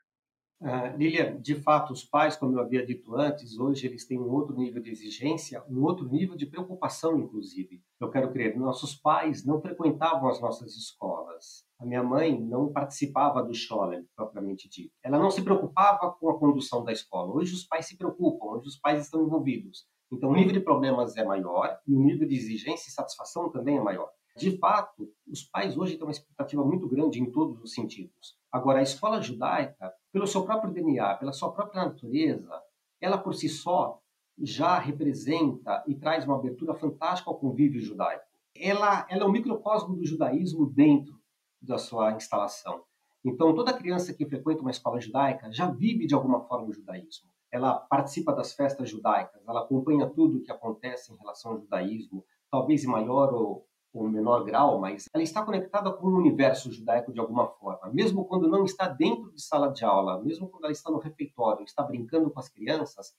[0.60, 4.28] Uh, Lilian, de fato, os pais, como eu havia dito antes, hoje eles têm um
[4.28, 7.80] outro nível de exigência, um outro nível de preocupação, inclusive.
[8.00, 11.64] Eu quero crer, nossos pais não frequentavam as nossas escolas.
[11.78, 14.92] A minha mãe não participava do Scholem, propriamente dito.
[15.00, 17.32] Ela não se preocupava com a condução da escola.
[17.32, 19.86] Hoje os pais se preocupam, hoje os pais estão envolvidos.
[20.10, 23.76] Então o nível de problemas é maior e o nível de exigência e satisfação também
[23.76, 24.10] é maior.
[24.38, 28.38] De fato, os pais hoje têm uma expectativa muito grande em todos os sentidos.
[28.52, 32.48] Agora, a escola judaica, pelo seu próprio DNA, pela sua própria natureza,
[33.00, 34.00] ela por si só
[34.40, 38.24] já representa e traz uma abertura fantástica ao convívio judaico.
[38.54, 41.20] Ela, ela é o microcosmo do judaísmo dentro
[41.60, 42.84] da sua instalação.
[43.24, 47.28] Então, toda criança que frequenta uma escola judaica já vive de alguma forma o judaísmo.
[47.50, 52.24] Ela participa das festas judaicas, ela acompanha tudo o que acontece em relação ao judaísmo,
[52.48, 57.12] talvez em maior ou ou menor grau, mas ela está conectada com o universo judaico
[57.12, 60.72] de alguma forma, mesmo quando não está dentro de sala de aula, mesmo quando ela
[60.72, 63.14] está no refeitório, está brincando com as crianças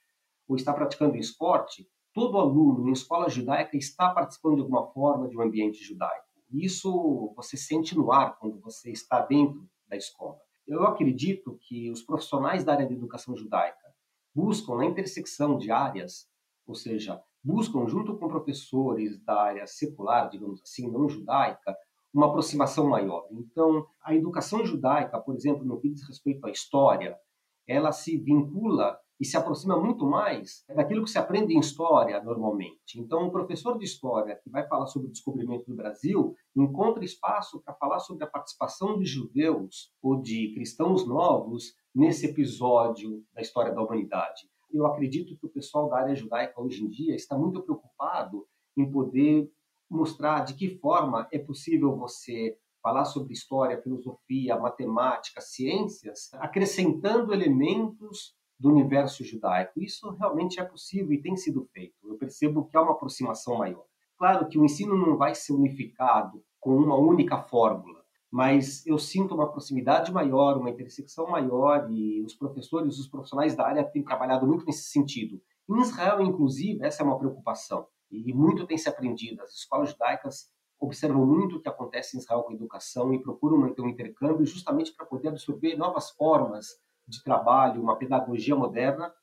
[0.47, 5.37] ou está praticando esporte, todo aluno em escola judaica está participando de alguma forma de
[5.37, 6.27] um ambiente judaico.
[6.51, 10.39] Isso você sente no ar quando você está dentro da escola.
[10.67, 13.89] Eu acredito que os profissionais da área de educação judaica
[14.33, 16.27] buscam na intersecção de áreas,
[16.65, 21.75] ou seja, buscam junto com professores da área secular, digamos assim, não judaica,
[22.13, 23.27] uma aproximação maior.
[23.31, 27.17] Então, a educação judaica, por exemplo, no que diz respeito à história,
[27.67, 32.97] ela se vincula e se aproxima muito mais daquilo que se aprende em história normalmente.
[32.97, 37.61] Então, um professor de história que vai falar sobre o descobrimento do Brasil encontra espaço
[37.61, 43.73] para falar sobre a participação de judeus ou de cristãos novos nesse episódio da história
[43.73, 44.49] da humanidade.
[44.71, 48.45] Eu acredito que o pessoal da área judaica hoje em dia está muito preocupado
[48.77, 49.51] em poder
[49.89, 58.35] mostrar de que forma é possível você falar sobre história, filosofia, matemática, ciências, acrescentando elementos
[58.59, 59.81] do universo judaico.
[59.81, 61.95] Isso realmente é possível e tem sido feito.
[62.03, 63.85] Eu percebo que há uma aproximação maior.
[64.17, 67.98] Claro que o ensino não vai ser unificado com uma única fórmula,
[68.31, 73.65] mas eu sinto uma proximidade maior, uma intersecção maior e os professores, os profissionais da
[73.65, 75.41] área têm trabalhado muito nesse sentido.
[75.67, 79.41] Em Israel, inclusive, essa é uma preocupação e muito tem se aprendido.
[79.41, 83.57] As escolas judaicas observam muito o que acontece em Israel com a educação e procuram
[83.57, 89.13] manter um intercâmbio justamente para poder absorver novas formas de trabalho, uma pedagogia moderna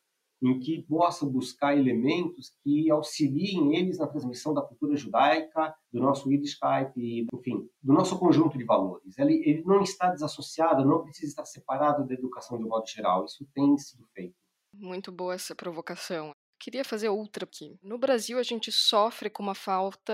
[0.42, 6.30] em que possam buscar elementos que auxiliem eles na transmissão da cultura judaica, do nosso
[6.30, 9.18] Yiddishkeit, e, enfim, do nosso conjunto de valores.
[9.18, 13.24] Ele, ele não está desassociado, não precisa estar separado da educação de um modo geral.
[13.24, 14.34] Isso tem sido feito.
[14.72, 16.32] Muito boa essa provocação.
[16.58, 17.78] Queria fazer outra aqui.
[17.82, 20.12] No Brasil, a gente sofre com uma falta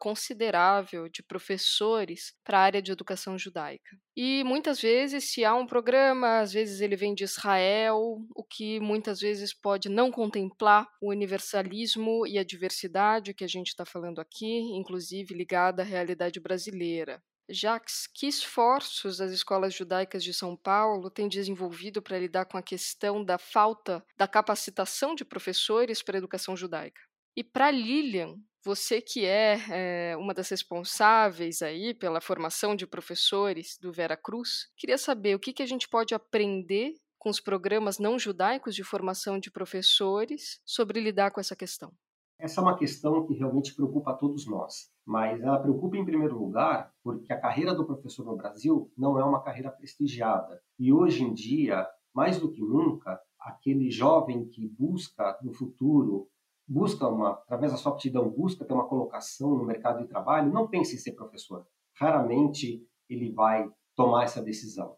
[0.00, 3.96] considerável de professores para a área de educação judaica.
[4.16, 8.80] E muitas vezes, se há um programa, às vezes ele vem de Israel, o que
[8.80, 14.20] muitas vezes pode não contemplar o universalismo e a diversidade que a gente está falando
[14.20, 17.22] aqui, inclusive ligada à realidade brasileira.
[17.50, 22.62] Jacques, que esforços as escolas judaicas de São Paulo têm desenvolvido para lidar com a
[22.62, 27.00] questão da falta da capacitação de professores para a educação judaica?
[27.36, 33.78] E para Lilian, você que é, é, uma das responsáveis aí pela formação de professores
[33.80, 37.98] do Vera Cruz, queria saber o que, que a gente pode aprender com os programas
[37.98, 41.92] não judaicos de formação de professores sobre lidar com essa questão.
[42.38, 46.38] Essa é uma questão que realmente preocupa a todos nós mas ela preocupa em primeiro
[46.38, 50.62] lugar porque a carreira do professor no Brasil não é uma carreira prestigiada.
[50.78, 56.28] E hoje em dia, mais do que nunca, aquele jovem que busca no futuro,
[56.64, 60.68] busca uma, através da sua aptidão, busca ter uma colocação no mercado de trabalho, não
[60.68, 61.66] pensa em ser professor.
[61.98, 64.94] Raramente ele vai tomar essa decisão,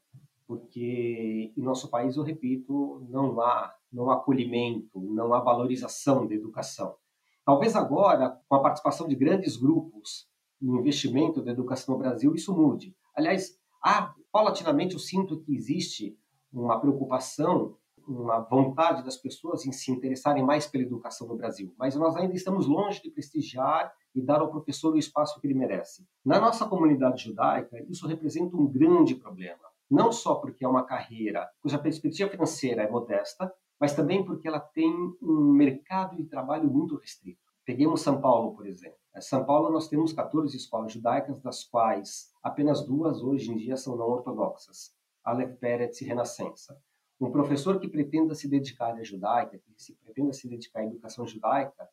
[0.47, 6.35] porque em nosso país, eu repito, não há não há acolhimento, não há valorização da
[6.35, 6.97] educação.
[7.45, 10.29] Talvez agora, com a participação de grandes grupos
[10.61, 12.97] no investimento da educação no Brasil, isso mude.
[13.15, 16.17] Aliás, há, paulatinamente eu sinto que existe
[16.53, 17.77] uma preocupação,
[18.07, 22.35] uma vontade das pessoas em se interessarem mais pela educação no Brasil, mas nós ainda
[22.35, 26.07] estamos longe de prestigiar e dar ao professor o espaço que ele merece.
[26.25, 31.49] Na nossa comunidade judaica, isso representa um grande problema, não só porque é uma carreira
[31.61, 36.95] cuja perspectiva financeira é modesta, mas também porque ela tem um mercado de trabalho muito
[36.95, 37.41] restrito.
[37.65, 38.97] Peguemos São Paulo, por exemplo.
[39.17, 43.77] Em São Paulo nós temos 14 escolas judaicas, das quais apenas duas hoje em dia
[43.77, 46.81] são não ortodoxas, Aleph Peretz e Renascença.
[47.21, 51.27] Um professor que pretenda se dedicar à judaica, que se pretenda se dedicar à educação
[51.27, 51.89] judaica,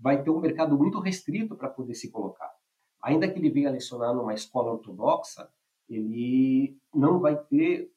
[0.00, 2.54] vai ter um mercado muito restrito para poder se colocar.
[3.02, 5.46] Ainda que ele venha lecionar numa escola ortodoxa,
[5.90, 7.92] ele não vai ter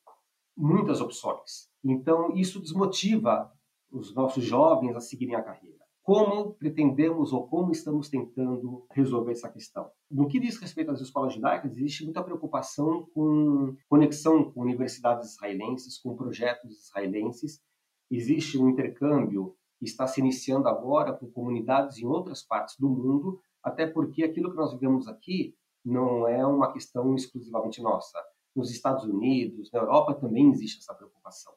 [0.53, 1.66] muitas opções.
[1.83, 3.51] Então, isso desmotiva
[3.91, 5.77] os nossos jovens a seguirem a carreira.
[6.01, 9.91] Como pretendemos ou como estamos tentando resolver essa questão?
[10.09, 15.99] No que diz respeito às escolas judaicas, existe muita preocupação com conexão com universidades israelenses,
[15.99, 17.61] com projetos israelenses.
[18.09, 23.41] Existe um intercâmbio que está se iniciando agora com comunidades em outras partes do mundo,
[23.61, 28.17] até porque aquilo que nós vivemos aqui não é uma questão exclusivamente nossa
[28.55, 31.53] nos Estados Unidos, na Europa também existe essa preocupação.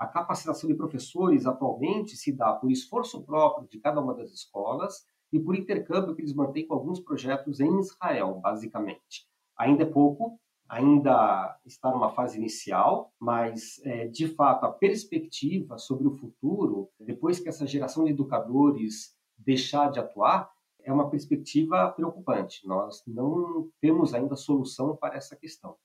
[0.00, 5.04] A capacitação de professores atualmente se dá por esforço próprio de cada uma das escolas
[5.30, 9.28] e por intercâmbio que eles mantêm com alguns projetos em Israel, basicamente.
[9.58, 16.08] Ainda é pouco, ainda está numa fase inicial, mas é, de fato a perspectiva sobre
[16.08, 20.50] o futuro, depois que essa geração de educadores deixar de atuar,
[20.82, 22.66] é uma perspectiva preocupante.
[22.66, 25.76] Nós não temos ainda solução para essa questão.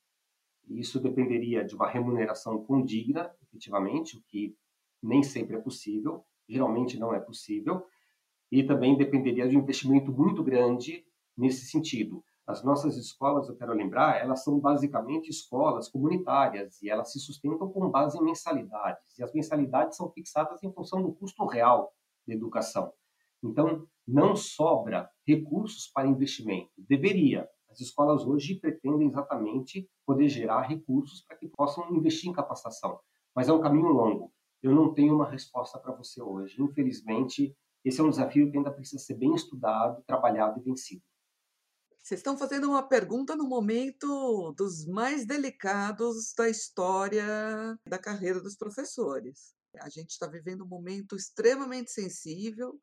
[0.69, 4.55] Isso dependeria de uma remuneração condigna, efetivamente, o que
[5.01, 7.83] nem sempre é possível, geralmente não é possível,
[8.51, 11.03] e também dependeria de um investimento muito grande
[11.37, 12.23] nesse sentido.
[12.45, 17.71] As nossas escolas, eu quero lembrar, elas são basicamente escolas comunitárias e elas se sustentam
[17.71, 19.17] com base em mensalidades.
[19.17, 21.91] E as mensalidades são fixadas em função do custo real
[22.27, 22.93] da educação.
[23.43, 26.69] Então, não sobra recursos para investimento.
[26.77, 27.49] Deveria.
[27.67, 32.99] As escolas hoje pretendem exatamente poder gerar recursos para que possam investir em capacitação.
[33.35, 34.33] Mas é um caminho longo.
[34.63, 36.61] Eu não tenho uma resposta para você hoje.
[36.61, 41.03] Infelizmente, esse é um desafio que ainda precisa ser bem estudado, trabalhado e vencido.
[42.01, 47.25] Vocês estão fazendo uma pergunta no momento dos mais delicados da história
[47.87, 49.55] da carreira dos professores.
[49.79, 52.79] A gente está vivendo um momento extremamente sensível.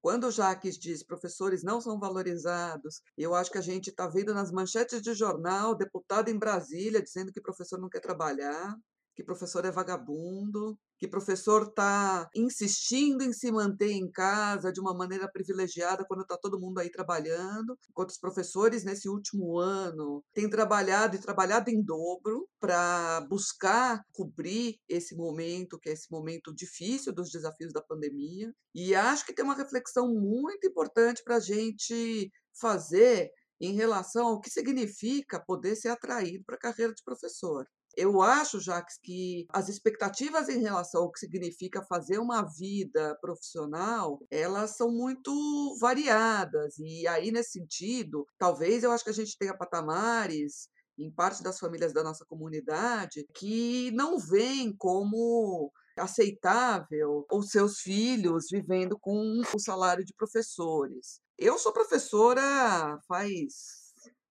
[0.00, 4.32] Quando o Jaques diz professores não são valorizados, eu acho que a gente está vendo
[4.32, 8.76] nas manchetes de jornal deputado em Brasília dizendo que professor não quer trabalhar,
[9.18, 14.94] que professor é vagabundo, que professor está insistindo em se manter em casa de uma
[14.94, 20.48] maneira privilegiada quando está todo mundo aí trabalhando, enquanto os professores nesse último ano têm
[20.48, 27.12] trabalhado e trabalhado em dobro para buscar cobrir esse momento, que é esse momento difícil
[27.12, 28.54] dos desafios da pandemia.
[28.72, 34.40] E acho que tem uma reflexão muito importante para a gente fazer em relação ao
[34.40, 37.66] que significa poder ser atraído para a carreira de professor.
[38.00, 44.20] Eu acho, Jacques, que as expectativas em relação ao que significa fazer uma vida profissional,
[44.30, 46.78] elas são muito variadas.
[46.78, 51.58] E aí, nesse sentido, talvez eu acho que a gente tenha patamares em parte das
[51.58, 59.58] famílias da nossa comunidade que não veem como aceitável os seus filhos vivendo com o
[59.58, 61.20] salário de professores.
[61.36, 63.87] Eu sou professora faz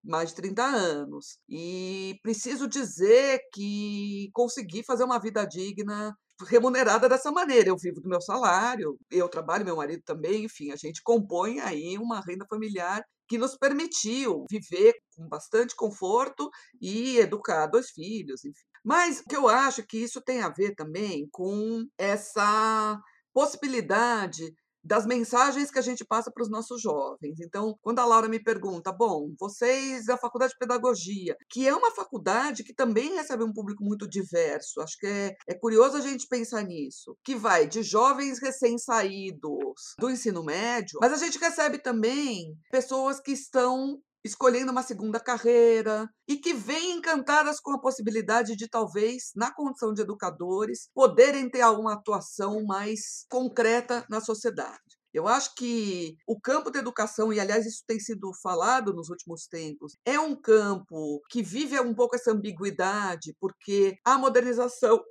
[0.07, 1.39] mais de 30 anos.
[1.49, 6.15] E preciso dizer que consegui fazer uma vida digna
[6.45, 7.69] remunerada dessa maneira.
[7.69, 11.97] Eu vivo do meu salário, eu trabalho, meu marido também, enfim, a gente compõe aí
[11.97, 16.49] uma renda familiar que nos permitiu viver com bastante conforto
[16.81, 18.63] e educar dois filhos, enfim.
[18.83, 22.97] Mas o que eu acho que isso tem a ver também com essa
[23.33, 24.53] possibilidade
[24.87, 27.39] das mensagens que a gente passa para os nossos jovens.
[27.39, 31.91] Então, quando a Laura me pergunta, bom, vocês da Faculdade de Pedagogia, que é uma
[31.91, 36.27] faculdade que também recebe um público muito diverso, acho que é, é curioso a gente
[36.27, 42.55] pensar nisso, que vai de jovens recém-saídos do ensino médio, mas a gente recebe também
[42.71, 48.67] pessoas que estão escolhendo uma segunda carreira e que vêm encantadas com a possibilidade de
[48.69, 54.97] talvez, na condição de educadores, poderem ter alguma atuação mais concreta na sociedade.
[55.13, 59.47] Eu acho que o campo da educação, e aliás isso tem sido falado nos últimos
[59.47, 65.01] tempos, é um campo que vive um pouco essa ambiguidade, porque a modernização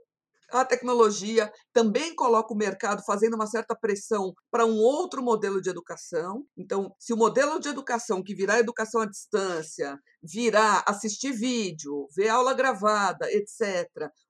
[0.50, 5.68] a tecnologia também coloca o mercado fazendo uma certa pressão para um outro modelo de
[5.68, 6.44] educação.
[6.56, 12.28] Então, se o modelo de educação que virá educação à distância, virá assistir vídeo, ver
[12.28, 13.86] aula gravada, etc.,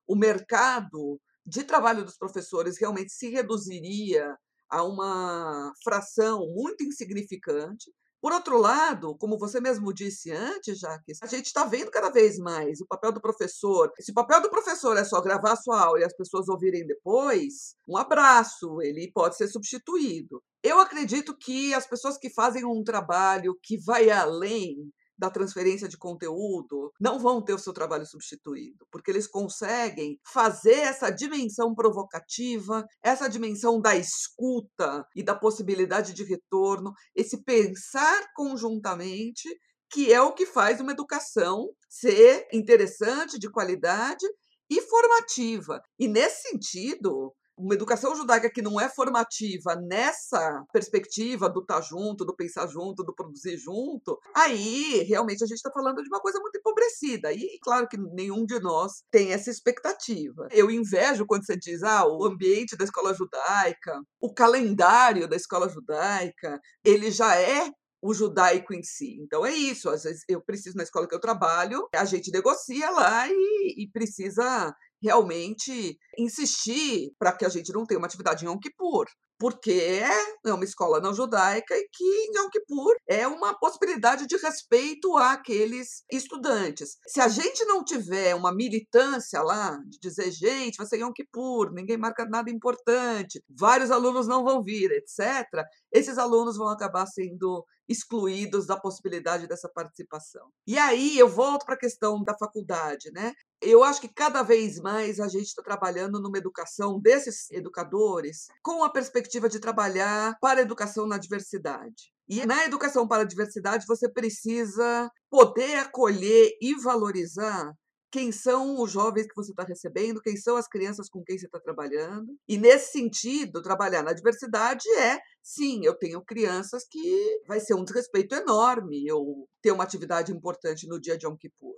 [0.06, 4.36] o mercado de trabalho dos professores realmente se reduziria
[4.68, 7.92] a uma fração muito insignificante.
[8.20, 12.38] Por outro lado, como você mesmo disse antes, Jaques, a gente está vendo cada vez
[12.38, 13.92] mais o papel do professor.
[14.00, 16.86] Se o papel do professor é só gravar a sua aula e as pessoas ouvirem
[16.86, 20.42] depois, um abraço, ele pode ser substituído.
[20.62, 25.96] Eu acredito que as pessoas que fazem um trabalho que vai além da transferência de
[25.96, 32.84] conteúdo não vão ter o seu trabalho substituído, porque eles conseguem fazer essa dimensão provocativa,
[33.02, 39.48] essa dimensão da escuta e da possibilidade de retorno, esse pensar conjuntamente,
[39.90, 44.26] que é o que faz uma educação ser interessante, de qualidade
[44.68, 45.80] e formativa.
[45.98, 51.80] E nesse sentido, uma educação judaica que não é formativa nessa perspectiva do estar tá
[51.80, 56.20] junto, do pensar junto, do produzir junto, aí realmente a gente está falando de uma
[56.20, 57.32] coisa muito empobrecida.
[57.32, 60.48] E claro que nenhum de nós tem essa expectativa.
[60.50, 65.68] Eu invejo quando você diz, ah, o ambiente da escola judaica, o calendário da escola
[65.68, 67.70] judaica, ele já é
[68.02, 69.18] o judaico em si.
[69.20, 69.88] Então é isso.
[69.88, 73.90] Às vezes eu preciso na escola que eu trabalho, a gente negocia lá e, e
[73.90, 79.06] precisa realmente insistir para que a gente não tenha uma atividade em Yom Kippur,
[79.38, 80.00] porque
[80.44, 85.16] é uma escola não judaica e que em Yom Kippur é uma possibilidade de respeito
[85.18, 86.96] àqueles estudantes.
[87.06, 91.72] Se a gente não tiver uma militância lá, de dizer, gente, vai ser Yom Kippur,
[91.72, 95.46] ninguém marca nada importante, vários alunos não vão vir, etc.,
[95.92, 100.48] esses alunos vão acabar sendo excluídos da possibilidade dessa participação.
[100.66, 103.32] E aí eu volto para a questão da faculdade, né?
[103.60, 108.84] Eu acho que cada vez mais a gente está trabalhando numa educação desses educadores com
[108.84, 112.12] a perspectiva de trabalhar para a educação na diversidade.
[112.28, 117.72] E na educação para a diversidade, você precisa poder acolher e valorizar
[118.10, 121.46] quem são os jovens que você está recebendo, quem são as crianças com quem você
[121.46, 122.34] está trabalhando.
[122.48, 127.84] E nesse sentido, trabalhar na diversidade é, sim, eu tenho crianças que vai ser um
[127.84, 131.74] desrespeito enorme eu ter uma atividade importante no dia de Yom Kippur.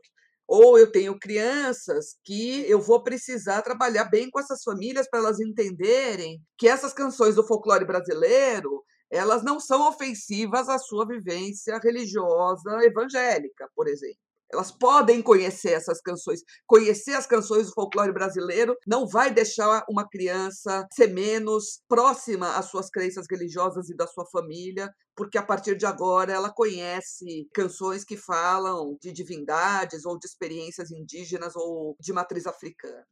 [0.49, 5.39] Ou eu tenho crianças que eu vou precisar trabalhar bem com essas famílias para elas
[5.39, 12.85] entenderem que essas canções do folclore brasileiro elas não são ofensivas à sua vivência religiosa
[12.85, 14.28] evangélica, por exemplo.
[14.53, 16.41] Elas podem conhecer essas canções.
[16.67, 22.67] Conhecer as canções do folclore brasileiro não vai deixar uma criança ser menos próxima às
[22.67, 28.05] suas crenças religiosas e da sua família, porque a partir de agora ela conhece canções
[28.05, 33.05] que falam de divindades ou de experiências indígenas ou de matriz africana.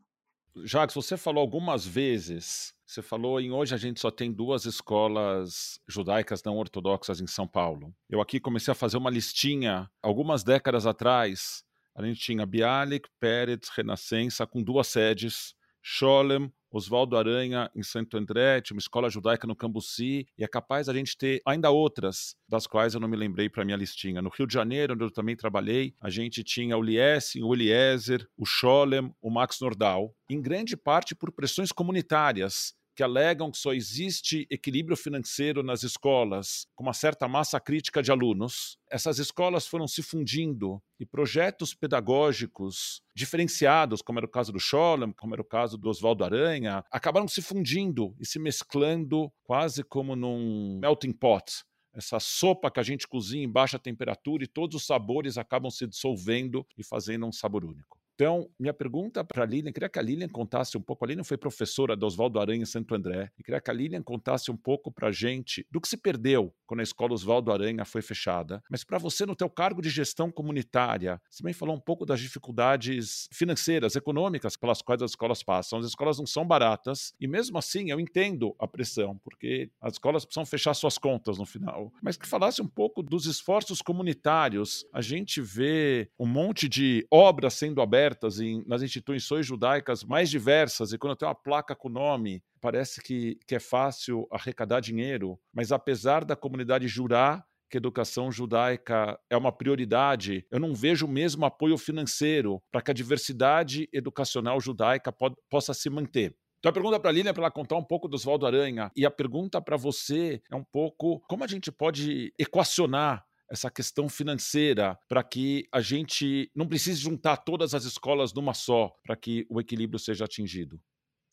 [0.64, 5.78] Jacques, você falou algumas vezes, você falou em hoje a gente só tem duas escolas
[5.86, 7.94] judaicas não ortodoxas em São Paulo.
[8.08, 11.62] Eu aqui comecei a fazer uma listinha, algumas décadas atrás,
[11.94, 18.60] a gente tinha Bialik, Pérez, Renascença, com duas sedes, Sholem, Oswaldo Aranha em Santo André,
[18.60, 22.66] tinha uma escola judaica no Cambuci, e é capaz a gente ter ainda outras, das
[22.66, 24.22] quais eu não me lembrei para minha listinha.
[24.22, 28.28] No Rio de Janeiro, onde eu também trabalhei, a gente tinha o Liesing, o Eliezer,
[28.36, 33.74] o Scholem, o Max Nordau, em grande parte por pressões comunitárias que alegam que só
[33.74, 38.78] existe equilíbrio financeiro nas escolas com uma certa massa crítica de alunos.
[38.90, 45.12] Essas escolas foram se fundindo e projetos pedagógicos diferenciados, como era o caso do Scholem,
[45.12, 50.16] como era o caso do Oswaldo Aranha, acabaram se fundindo e se mesclando quase como
[50.16, 54.86] num melting pot essa sopa que a gente cozinha em baixa temperatura e todos os
[54.86, 57.98] sabores acabam se dissolvendo e fazendo um sabor único.
[58.16, 61.04] Então, minha pergunta para a Lilian, queria que a Lilian contasse um pouco.
[61.04, 63.30] A Lilian foi professora do Oswaldo Aranha em Santo André.
[63.38, 66.50] E queria que a Lilian contasse um pouco para a gente do que se perdeu
[66.66, 68.62] quando a escola Oswaldo Aranha foi fechada.
[68.70, 72.18] Mas para você, no teu cargo de gestão comunitária, você também falou um pouco das
[72.18, 75.78] dificuldades financeiras, econômicas pelas quais as escolas passam.
[75.78, 80.24] As escolas não são baratas e mesmo assim eu entendo a pressão, porque as escolas
[80.24, 81.92] precisam fechar suas contas no final.
[82.02, 84.86] Mas que falasse um pouco dos esforços comunitários.
[84.90, 90.30] A gente vê um monte de obras sendo abertas abertas em, nas instituições judaicas mais
[90.30, 95.38] diversas, e quando tem uma placa com nome, parece que, que é fácil arrecadar dinheiro,
[95.52, 101.08] mas apesar da comunidade jurar que educação judaica é uma prioridade, eu não vejo o
[101.08, 106.36] mesmo apoio financeiro para que a diversidade educacional judaica pod, possa se manter.
[106.60, 108.90] Então a pergunta para a Lilian é para ela contar um pouco do Oswaldo Aranha.
[108.94, 114.08] E a pergunta para você é um pouco como a gente pode equacionar essa questão
[114.08, 119.46] financeira para que a gente não precise juntar todas as escolas numa só para que
[119.50, 120.80] o equilíbrio seja atingido?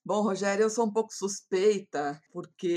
[0.05, 2.67] Bom, Rogério, eu sou um pouco suspeita, porque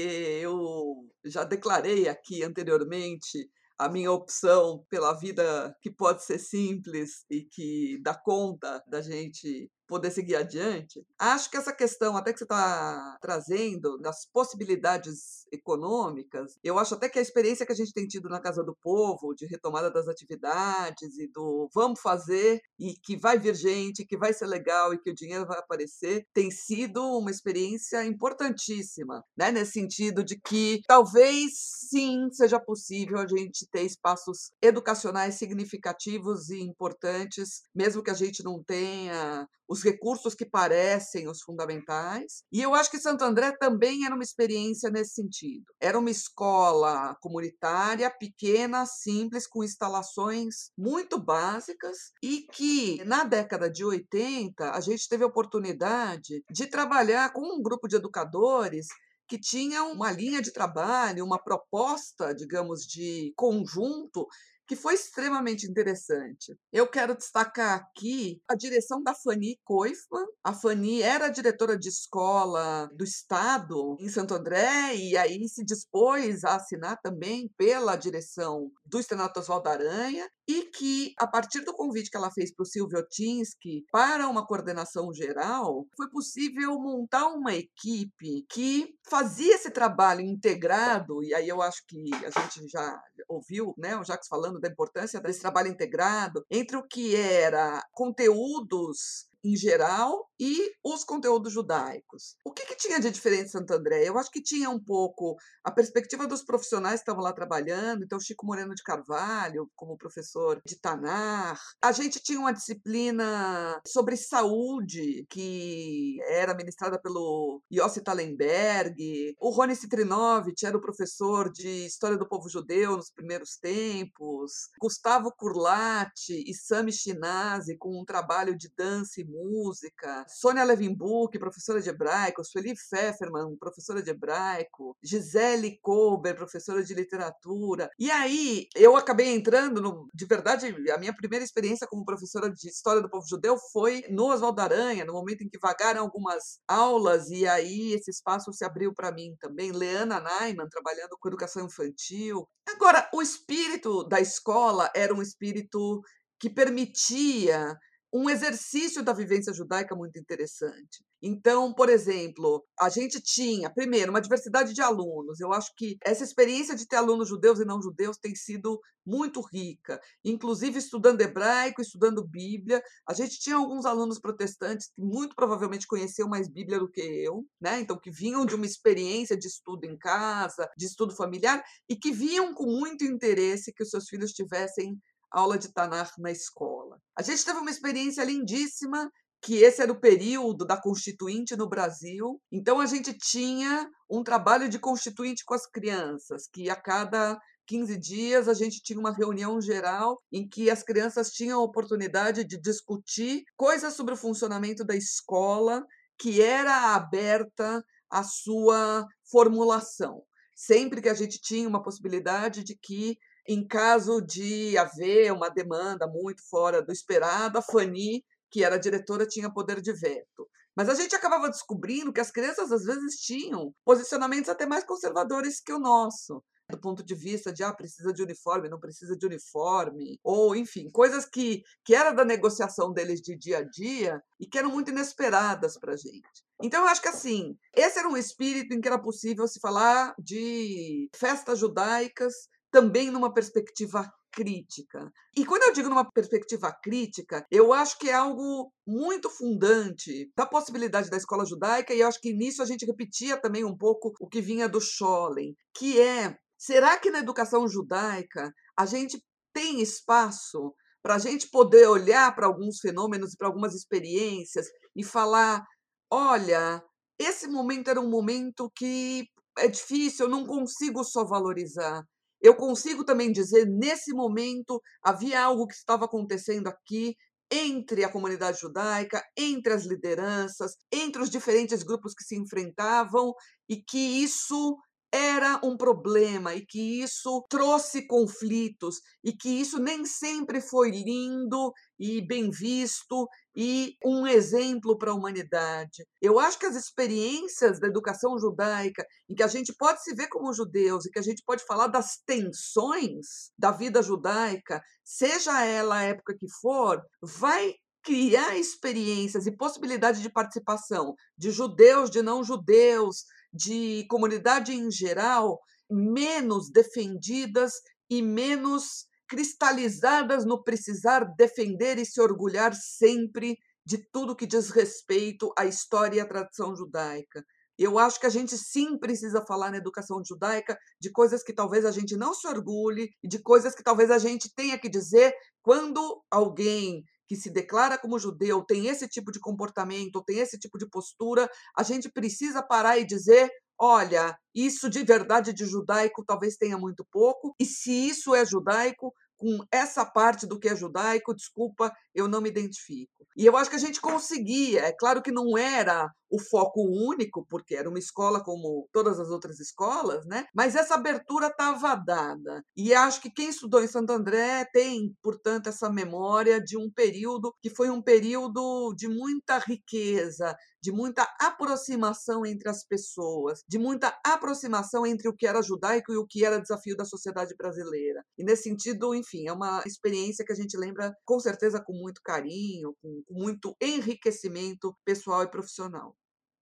[0.41, 7.43] eu já declarei aqui anteriormente a minha opção pela vida que pode ser simples e
[7.43, 11.05] que dá conta da gente poder seguir adiante.
[11.19, 17.09] Acho que essa questão, até que você está trazendo, das possibilidades econômicas, eu acho até
[17.09, 20.09] que a experiência que a gente tem tido na Casa do Povo, de retomada das
[20.09, 24.99] atividades e do vamos fazer e que vai vir gente, que vai ser legal e
[24.99, 29.51] que o dinheiro vai aparecer, tem sido uma experiência importantíssima, né?
[29.51, 31.53] nesse sentido de que talvez
[31.89, 38.43] sim seja possível a gente ter espaços educacionais significativos e importantes, mesmo que a gente
[38.43, 42.43] não tenha os recursos que parecem os fundamentais.
[42.53, 45.65] E eu acho que Santo André também era uma experiência nesse sentido.
[45.81, 53.85] Era uma escola comunitária, pequena, simples, com instalações muito básicas e que, na década de
[53.85, 58.87] 80, a gente teve a oportunidade de trabalhar com um grupo de educadores
[59.29, 64.27] que tinha uma linha de trabalho, uma proposta, digamos, de conjunto
[64.67, 66.57] que foi extremamente interessante.
[66.73, 70.27] Eu quero destacar aqui a direção da Fanny Koifman.
[70.43, 76.45] A Fanny era diretora de escola do Estado em Santo André e aí se dispôs
[76.45, 82.11] a assinar também pela direção do Estanato Oswaldo Aranha e que, a partir do convite
[82.11, 87.55] que ela fez para o Silvio Otinski para uma coordenação geral, foi possível montar uma
[87.55, 93.75] equipe que fazia esse trabalho integrado, e aí eu acho que a gente já ouviu
[93.77, 99.57] né, o Jacques falando da importância desse trabalho integrado entre o que era conteúdos em
[99.57, 102.37] geral e os conteúdos judaicos.
[102.45, 104.07] O que, que, tinha de diferente em Santo André?
[104.07, 108.21] Eu acho que tinha um pouco a perspectiva dos profissionais que estavam lá trabalhando, então
[108.21, 111.59] Chico Moreno de Carvalho, como professor de Tanar.
[111.83, 119.35] A gente tinha uma disciplina sobre saúde, que era ministrada pelo Yossi Talenberg.
[119.41, 124.69] O Rony Citrinovich era o professor de História do Povo Judeu nos primeiros tempos.
[124.81, 130.25] Gustavo Curlati e Sami Shinazi, com um trabalho de dança e música.
[130.29, 137.91] Sônia Levinbuch, professora de hebraico, Sueli Pfefferman, professora de hebraico, Gisele Kober, professora de literatura.
[137.99, 142.69] E aí eu acabei entrando, no, de verdade, a minha primeira experiência como professora de
[142.69, 147.29] História do Povo Judeu foi no Oswaldo Aranha, no momento em que vagaram algumas aulas,
[147.31, 149.73] e aí esse espaço se abriu para mim também.
[149.73, 152.49] Leana Naiman, trabalhando com educação infantil.
[152.69, 156.03] Agora, o espírito da escola era um espírito
[156.39, 157.77] que permitia
[158.17, 161.05] um exercício da vivência judaica muito interessante.
[161.23, 165.41] Então, por exemplo, a gente tinha, primeiro, uma diversidade de alunos.
[165.41, 169.41] Eu acho que essa experiência de ter alunos judeus e não judeus tem sido muito
[169.41, 172.83] rica, inclusive estudando hebraico, estudando Bíblia.
[173.09, 177.45] A gente tinha alguns alunos protestantes que muito provavelmente conheciam mais Bíblia do que eu,
[177.61, 177.81] né?
[177.81, 182.13] Então, que vinham de uma experiência de estudo em casa, de estudo familiar, e que
[182.13, 184.99] viam com muito interesse que os seus filhos tivessem
[185.37, 186.99] aula de Tanar na escola.
[187.17, 189.11] A gente teve uma experiência lindíssima
[189.43, 192.41] que esse era o período da Constituinte no Brasil.
[192.51, 197.99] Então a gente tinha um trabalho de Constituinte com as crianças, que a cada 15
[197.99, 202.59] dias a gente tinha uma reunião geral em que as crianças tinham a oportunidade de
[202.61, 205.85] discutir coisas sobre o funcionamento da escola,
[206.19, 210.23] que era aberta à sua formulação.
[210.55, 213.19] Sempre que a gente tinha uma possibilidade de que
[213.49, 219.27] em caso de haver uma demanda muito fora do esperado, a Fanny, que era diretora,
[219.27, 220.49] tinha poder de veto.
[220.77, 225.61] Mas a gente acabava descobrindo que as crianças às vezes tinham posicionamentos até mais conservadores
[225.61, 229.25] que o nosso do ponto de vista de ah, precisa de uniforme, não precisa de
[229.25, 234.47] uniforme, ou enfim, coisas que, que era da negociação deles de dia a dia e
[234.47, 236.45] que eram muito inesperadas para a gente.
[236.61, 240.15] Então, eu acho que assim, esse era um espírito em que era possível se falar
[240.19, 242.35] de festas judaicas
[242.77, 245.11] também numa perspectiva crítica.
[245.35, 250.45] E quando eu digo numa perspectiva crítica, eu acho que é algo muito fundante da
[250.45, 254.29] possibilidade da escola judaica, e acho que nisso a gente repetia também um pouco o
[254.29, 259.25] que vinha do Scholem, que é: será que na educação judaica a gente
[259.55, 265.03] tem espaço para a gente poder olhar para alguns fenômenos e para algumas experiências e
[265.03, 265.65] falar:
[266.13, 266.85] olha,
[267.19, 269.25] esse momento era um momento que
[269.57, 272.05] é difícil, eu não consigo só valorizar
[272.41, 277.15] eu consigo também dizer, nesse momento, havia algo que estava acontecendo aqui
[277.51, 283.33] entre a comunidade judaica, entre as lideranças, entre os diferentes grupos que se enfrentavam,
[283.69, 284.77] e que isso
[285.13, 291.73] era um problema e que isso trouxe conflitos e que isso nem sempre foi lindo
[291.99, 293.27] e bem visto
[293.57, 296.07] e um exemplo para a humanidade.
[296.21, 300.29] Eu acho que as experiências da educação judaica, em que a gente pode se ver
[300.29, 305.97] como judeus e que a gente pode falar das tensões da vida judaica, seja ela
[305.97, 312.45] a época que for, vai criar experiências e possibilidade de participação de judeus, de não
[312.45, 315.59] judeus, de comunidade em geral
[315.91, 317.73] menos defendidas
[318.11, 325.53] e menos cristalizadas no precisar defender e se orgulhar sempre de tudo que diz respeito
[325.57, 327.45] à história e à tradição judaica.
[327.79, 331.85] Eu acho que a gente sim precisa falar na educação judaica de coisas que talvez
[331.85, 335.35] a gente não se orgulhe e de coisas que talvez a gente tenha que dizer
[335.63, 340.79] quando alguém que se declara como judeu tem esse tipo de comportamento, tem esse tipo
[340.79, 346.57] de postura, a gente precisa parar e dizer: olha, isso de verdade de judaico talvez
[346.57, 351.35] tenha muito pouco, e se isso é judaico, com essa parte do que é judaico,
[351.35, 353.27] desculpa, eu não me identifico.
[353.37, 357.47] E eu acho que a gente conseguia, é claro que não era o foco único,
[357.49, 360.47] porque era uma escola como todas as outras escolas, né?
[360.55, 362.63] Mas essa abertura estava dada.
[362.77, 367.55] E acho que quem estudou em Santo André tem, portanto, essa memória de um período
[367.63, 374.17] que foi um período de muita riqueza, de muita aproximação entre as pessoas, de muita
[374.25, 378.23] aproximação entre o que era judaico e o que era desafio da sociedade brasileira.
[378.39, 382.21] E nesse sentido, enfim, é uma experiência que a gente lembra com certeza com muito
[382.23, 386.15] carinho, com, muito enriquecimento pessoal e profissional.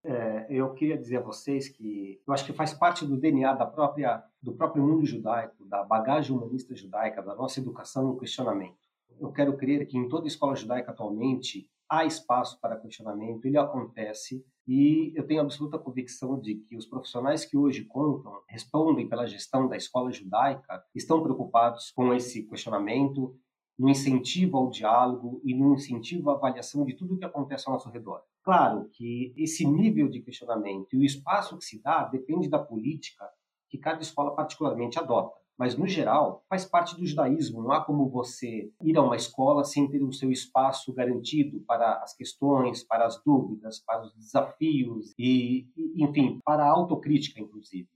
[0.07, 3.65] É, eu queria dizer a vocês que eu acho que faz parte do DNA da
[3.65, 8.77] própria do próprio mundo judaico, da bagagem humanista judaica, da nossa educação no questionamento.
[9.19, 14.45] Eu quero crer que em toda escola judaica atualmente há espaço para questionamento, ele acontece
[14.67, 19.67] e eu tenho absoluta convicção de que os profissionais que hoje contam, respondem pela gestão
[19.67, 23.35] da escola judaica, estão preocupados com esse questionamento,
[23.77, 27.73] no incentivo ao diálogo e no incentivo à avaliação de tudo o que acontece ao
[27.73, 28.21] nosso redor.
[28.45, 33.27] Claro que esse nível de questionamento e o espaço que se dá depende da política
[33.67, 35.35] que cada escola particularmente adota.
[35.57, 37.63] Mas, no geral, faz parte do judaísmo.
[37.63, 42.03] Não há como você ir a uma escola sem ter o seu espaço garantido para
[42.03, 47.89] as questões, para as dúvidas, para os desafios e, enfim, para a autocrítica, inclusive.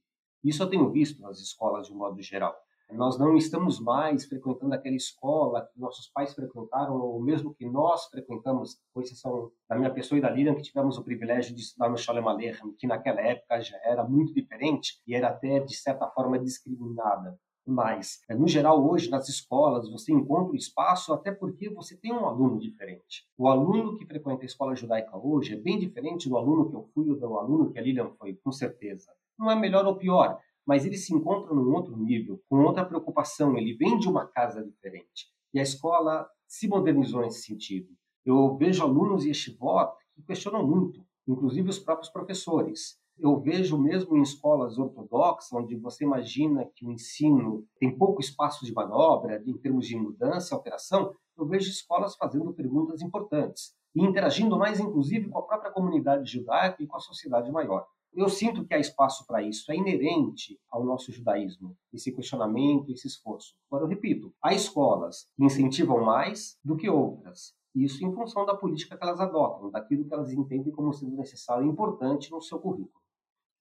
[0.44, 2.56] Isso eu tenho visto nas escolas de um modo geral.
[2.92, 8.06] Nós não estamos mais frequentando aquela escola que nossos pais frequentaram, ou mesmo que nós
[8.06, 11.88] frequentamos, com exceção da minha pessoa e da Lilian, que tivemos o privilégio de estudar
[11.88, 16.08] no Sholem Aleichem, que naquela época já era muito diferente e era até, de certa
[16.08, 17.40] forma, discriminada.
[17.66, 22.60] Mas, no geral, hoje, nas escolas, você encontra espaço até porque você tem um aluno
[22.60, 23.28] diferente.
[23.38, 26.90] O aluno que frequenta a escola judaica hoje é bem diferente do aluno que eu
[26.96, 29.12] fui ou do aluno que a Lilian foi, com certeza.
[29.38, 33.58] Não é melhor ou pior, mas ele se encontra num outro nível, com outra preocupação,
[33.58, 35.26] ele vem de uma casa diferente.
[35.52, 37.88] E a escola se modernizou nesse sentido.
[38.24, 43.00] Eu vejo alunos e estivot que questionam muito, inclusive os próprios professores.
[43.18, 48.64] Eu vejo mesmo em escolas ortodoxas, onde você imagina que o ensino tem pouco espaço
[48.64, 54.56] de manobra em termos de mudança, alteração, eu vejo escolas fazendo perguntas importantes e interagindo
[54.56, 57.88] mais, inclusive, com a própria comunidade judaica e com a sociedade maior.
[58.14, 63.08] Eu sinto que há espaço para isso, é inerente ao nosso judaísmo, esse questionamento, esse
[63.08, 63.56] esforço.
[63.70, 67.54] Agora, eu repito, há escolas que incentivam mais do que outras.
[67.76, 71.66] Isso em função da política que elas adotam, daquilo que elas entendem como sendo necessário
[71.66, 73.00] e importante no seu currículo.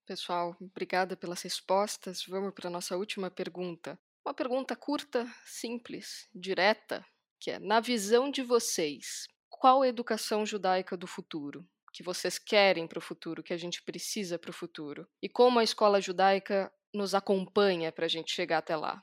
[0.07, 2.25] Pessoal, obrigada pelas respostas.
[2.27, 3.99] Vamos para a nossa última pergunta.
[4.25, 7.05] Uma pergunta curta, simples, direta,
[7.39, 11.69] que é: na visão de vocês, qual a educação judaica do futuro?
[11.93, 15.07] Que vocês querem para o futuro, que a gente precisa para o futuro?
[15.23, 19.03] E como a escola judaica nos acompanha para a gente chegar até lá?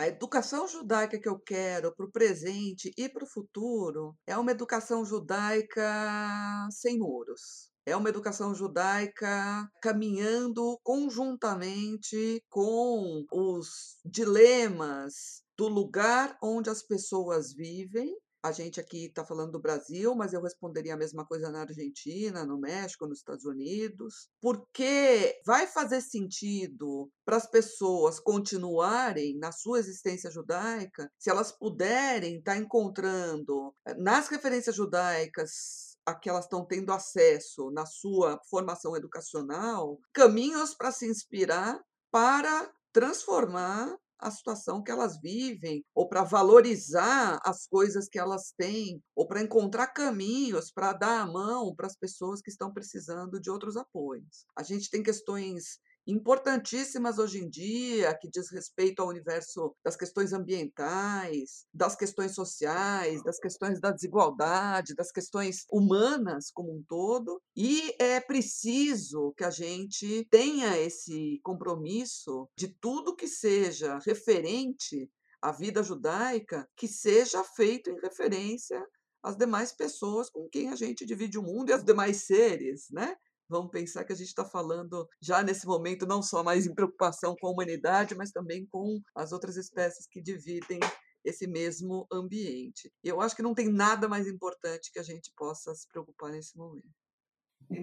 [0.00, 4.52] A educação judaica que eu quero para o presente e para o futuro é uma
[4.52, 7.68] educação judaica sem muros.
[7.84, 18.14] É uma educação judaica caminhando conjuntamente com os dilemas do lugar onde as pessoas vivem
[18.42, 22.44] a gente aqui está falando do Brasil, mas eu responderia a mesma coisa na Argentina,
[22.44, 29.78] no México, nos Estados Unidos, porque vai fazer sentido para as pessoas continuarem na sua
[29.78, 36.44] existência judaica se elas puderem estar tá encontrando eh, nas referências judaicas a que elas
[36.44, 41.78] estão tendo acesso na sua formação educacional, caminhos para se inspirar
[42.10, 49.02] para transformar a situação que elas vivem, ou para valorizar as coisas que elas têm,
[49.14, 53.50] ou para encontrar caminhos para dar a mão para as pessoas que estão precisando de
[53.50, 54.46] outros apoios.
[54.56, 55.78] A gente tem questões
[56.08, 63.22] importantíssimas hoje em dia, que diz respeito ao universo das questões ambientais, das questões sociais,
[63.22, 69.50] das questões da desigualdade, das questões humanas como um todo, e é preciso que a
[69.50, 75.10] gente tenha esse compromisso de tudo que seja referente
[75.42, 78.82] à vida judaica, que seja feito em referência
[79.22, 83.14] às demais pessoas com quem a gente divide o mundo e aos demais seres, né?
[83.48, 87.34] Vamos pensar que a gente está falando já nesse momento não só mais em preocupação
[87.40, 90.80] com a humanidade, mas também com as outras espécies que dividem
[91.24, 92.92] esse mesmo ambiente.
[93.02, 96.56] Eu acho que não tem nada mais importante que a gente possa se preocupar nesse
[96.56, 96.88] momento.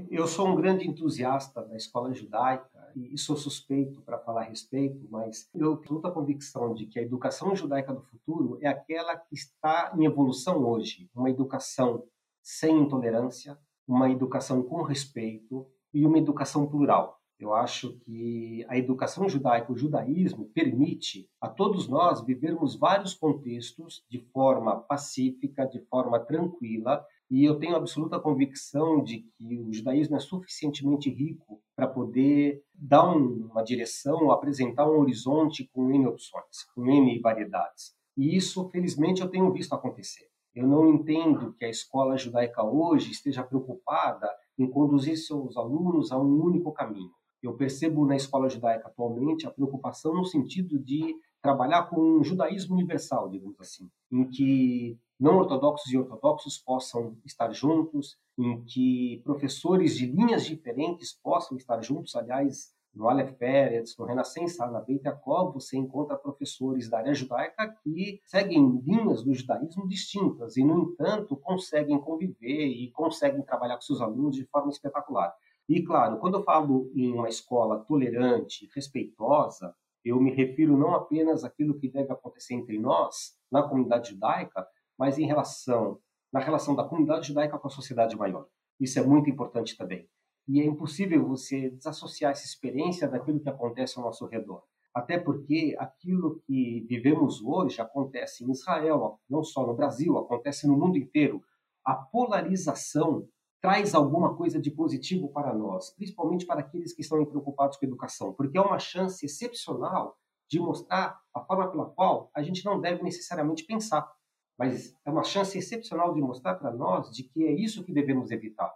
[0.10, 5.08] Eu sou um grande entusiasta da escola judaica e sou suspeito para falar a respeito,
[5.12, 9.36] mas eu tenho a convicção de que a educação judaica do futuro é aquela que
[9.36, 12.04] está em evolução hoje, uma educação
[12.42, 17.20] sem intolerância, uma educação com respeito e uma educação plural.
[17.38, 24.06] Eu acho que a educação judaica, o judaísmo, permite a todos nós vivermos vários contextos
[24.10, 30.16] de forma pacífica, de forma tranquila, e eu tenho absoluta convicção de que o judaísmo
[30.16, 36.86] é suficientemente rico para poder dar uma direção, apresentar um horizonte com N opções, com
[36.86, 37.94] N variedades.
[38.16, 40.30] E isso, felizmente, eu tenho visto acontecer.
[40.56, 46.18] Eu não entendo que a escola judaica hoje esteja preocupada em conduzir seus alunos a
[46.18, 47.12] um único caminho.
[47.44, 52.74] Eu percebo na escola judaica atualmente a preocupação no sentido de trabalhar com um judaísmo
[52.74, 59.96] universal, digamos assim, em que não ortodoxos e ortodoxos possam estar juntos, em que professores
[59.96, 62.16] de linhas diferentes possam estar juntos.
[62.16, 67.68] Aliás, No Aleph Peretz, no Renascença, na Beit Yaakov, você encontra professores da área judaica
[67.84, 73.82] que seguem linhas do judaísmo distintas e, no entanto, conseguem conviver e conseguem trabalhar com
[73.82, 75.36] seus alunos de forma espetacular.
[75.68, 81.44] E, claro, quando eu falo em uma escola tolerante, respeitosa, eu me refiro não apenas
[81.44, 84.66] àquilo que deve acontecer entre nós, na comunidade judaica,
[84.98, 86.00] mas em relação
[86.32, 88.46] na relação da comunidade judaica com a sociedade maior.
[88.78, 90.06] Isso é muito importante também.
[90.48, 94.64] E é impossível você desassociar essa experiência daquilo que acontece ao nosso redor.
[94.94, 100.78] Até porque aquilo que vivemos hoje acontece em Israel, não só no Brasil, acontece no
[100.78, 101.44] mundo inteiro.
[101.84, 103.28] A polarização
[103.62, 107.88] traz alguma coisa de positivo para nós, principalmente para aqueles que estão preocupados com a
[107.88, 110.16] educação, porque é uma chance excepcional
[110.48, 114.10] de mostrar a forma pela qual a gente não deve necessariamente pensar,
[114.58, 118.32] mas é uma chance excepcional de mostrar para nós de que é isso que devemos
[118.32, 118.72] evitar.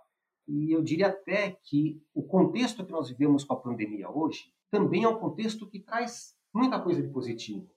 [0.49, 5.03] E eu diria até que o contexto que nós vivemos com a pandemia hoje também
[5.03, 7.69] é um contexto que traz muita coisa de positivo.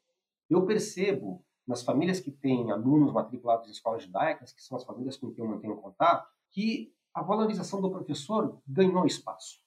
[0.48, 5.18] Eu percebo nas famílias que têm alunos matriculados em escolas judaicas, que são as famílias
[5.18, 9.60] com quem eu mantenho contato, que a valorização do professor ganhou espaço.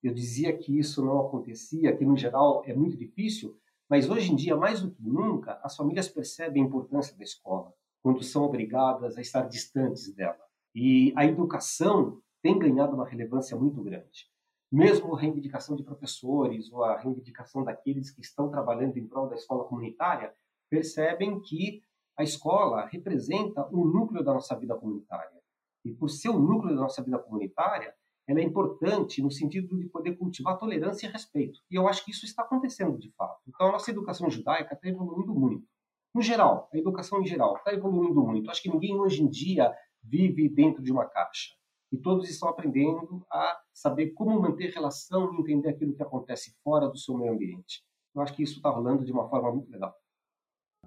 [0.00, 3.58] Eu dizia que isso não acontecia, que no geral é muito difícil,
[3.90, 7.74] mas hoje em dia, mais do que nunca, as famílias percebem a importância da escola,
[8.02, 10.38] quando são obrigadas a estar distantes dela.
[10.72, 14.30] E a educação tem ganhado uma relevância muito grande.
[14.70, 19.36] Mesmo a reivindicação de professores ou a reivindicação daqueles que estão trabalhando em prol da
[19.36, 20.34] escola comunitária
[20.68, 21.82] percebem que
[22.16, 25.42] a escola representa o núcleo da nossa vida comunitária
[25.84, 27.94] e por ser o núcleo da nossa vida comunitária,
[28.26, 31.60] ela é importante no sentido de poder cultivar tolerância e respeito.
[31.70, 33.40] E eu acho que isso está acontecendo de fato.
[33.48, 35.66] Então, a nossa educação judaica está evoluindo muito.
[36.14, 38.50] No geral, a educação em geral está evoluindo muito.
[38.50, 41.50] Acho que ninguém hoje em dia vive dentro de uma caixa.
[41.92, 46.88] E todos estão aprendendo a saber como manter relação e entender aquilo que acontece fora
[46.88, 47.84] do seu meio ambiente.
[48.14, 49.94] Eu acho que isso está rolando de uma forma muito legal.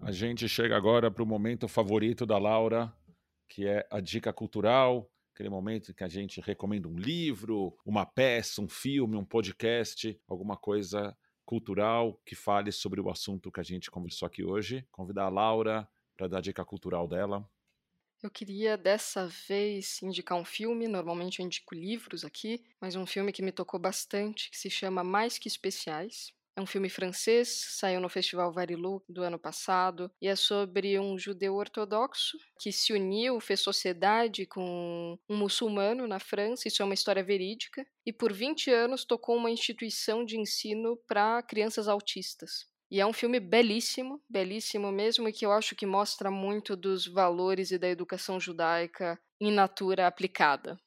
[0.01, 2.91] A gente chega agora para o momento favorito da Laura,
[3.47, 8.62] que é a dica cultural, aquele momento que a gente recomenda um livro, uma peça,
[8.62, 13.91] um filme, um podcast, alguma coisa cultural que fale sobre o assunto que a gente
[13.91, 14.86] conversou aqui hoje.
[14.91, 15.88] Convidar a Laura
[16.18, 17.47] para dar a dica cultural dela.
[18.26, 23.32] Eu queria dessa vez indicar um filme, normalmente eu indico livros aqui, mas um filme
[23.32, 26.34] que me tocou bastante, que se chama Mais Que Especiais.
[26.55, 31.19] É um filme francês, saiu no Festival Varilou do ano passado e é sobre um
[31.19, 36.95] judeu ortodoxo que se uniu, fez sociedade com um muçulmano na França, isso é uma
[36.95, 42.65] história verídica, e por 20 anos tocou uma instituição de ensino para crianças autistas.
[42.89, 47.07] E é um filme belíssimo, belíssimo mesmo, e que eu acho que mostra muito dos
[47.07, 50.79] valores e da educação judaica em natura aplicada.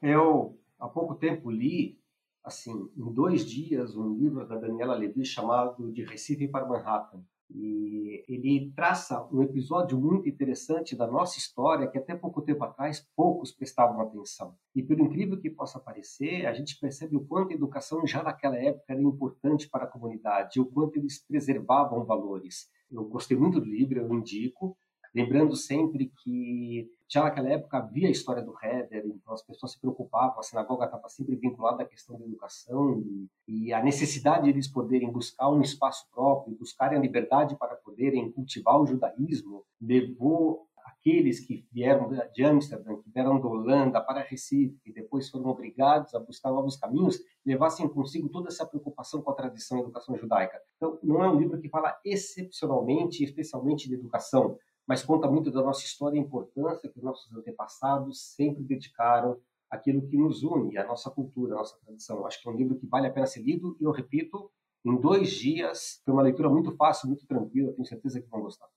[0.00, 2.00] Eu, há pouco tempo, li
[2.46, 7.24] assim, em dois dias, um livro da Daniela Levy chamado De Recife para Manhattan.
[7.48, 13.06] E ele traça um episódio muito interessante da nossa história que até pouco tempo atrás
[13.14, 14.56] poucos prestavam atenção.
[14.74, 18.56] E pelo incrível que possa parecer, a gente percebe o quanto a educação já naquela
[18.56, 22.68] época era importante para a comunidade, o quanto eles preservavam valores.
[22.90, 24.76] Eu gostei muito do livro, eu indico,
[25.16, 29.80] lembrando sempre que já naquela época havia a história do Heber, então as pessoas se
[29.80, 34.50] preocupavam, a sinagoga estava sempre vinculada à questão da educação e, e a necessidade de
[34.50, 40.66] eles poderem buscar um espaço próprio, buscarem a liberdade para poderem cultivar o judaísmo, levou
[40.84, 46.14] aqueles que vieram de Amsterdã, que vieram da Holanda para Recife, e depois foram obrigados
[46.14, 50.60] a buscar novos caminhos, levassem consigo toda essa preocupação com a tradição e educação judaica.
[50.76, 55.62] Então, não é um livro que fala excepcionalmente, especialmente de educação, mas conta muito da
[55.62, 61.10] nossa história e importância que nossos antepassados sempre dedicaram àquilo que nos une, à nossa
[61.10, 62.24] cultura, à nossa tradição.
[62.24, 64.50] Acho que é um livro que vale a pena ser lido e eu repito,
[64.84, 68.68] em dois dias, foi uma leitura muito fácil, muito tranquila, tenho certeza que vão gostar.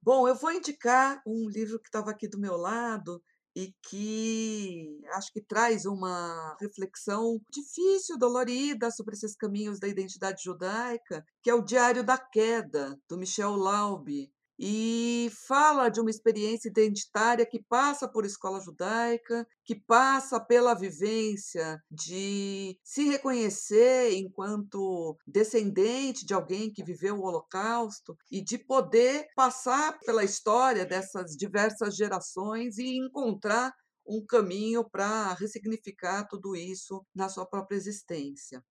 [0.00, 3.20] Bom, eu vou indicar um livro que estava aqui do meu lado
[3.54, 11.24] e que acho que traz uma reflexão difícil, dolorida sobre esses caminhos da identidade judaica,
[11.42, 14.32] que é o Diário da Queda, do Michel Laube
[14.62, 21.82] e fala de uma experiência identitária que passa por escola judaica, que passa pela vivência
[21.90, 29.98] de se reconhecer enquanto descendente de alguém que viveu o Holocausto e de poder passar
[30.00, 33.72] pela história dessas diversas gerações e encontrar
[34.06, 38.62] um caminho para ressignificar tudo isso na sua própria existência.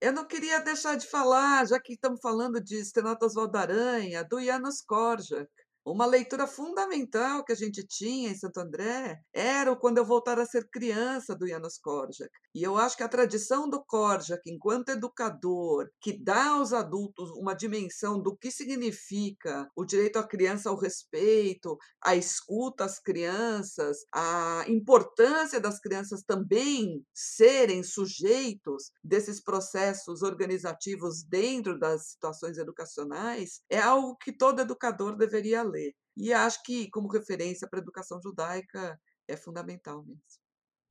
[0.00, 4.80] Eu não queria deixar de falar, já que estamos falando de Stenotas Valdaranha, do Janusz
[4.82, 5.50] Korczak,
[5.84, 10.38] Uma leitura fundamental que a gente tinha em Santo André era o Quando Eu Voltar
[10.38, 12.30] a Ser Criança, do Janos Korczak.
[12.54, 17.54] E eu acho que a tradição do Korczak, enquanto educador, que dá aos adultos uma
[17.54, 24.64] dimensão do que significa o direito à criança ao respeito, a escuta às crianças, a
[24.68, 34.14] importância das crianças também serem sujeitos desses processos organizativos dentro das situações educacionais, é algo
[34.18, 35.94] que todo educador deveria ler.
[36.16, 40.22] E acho que, como referência para a educação judaica, é fundamental mesmo.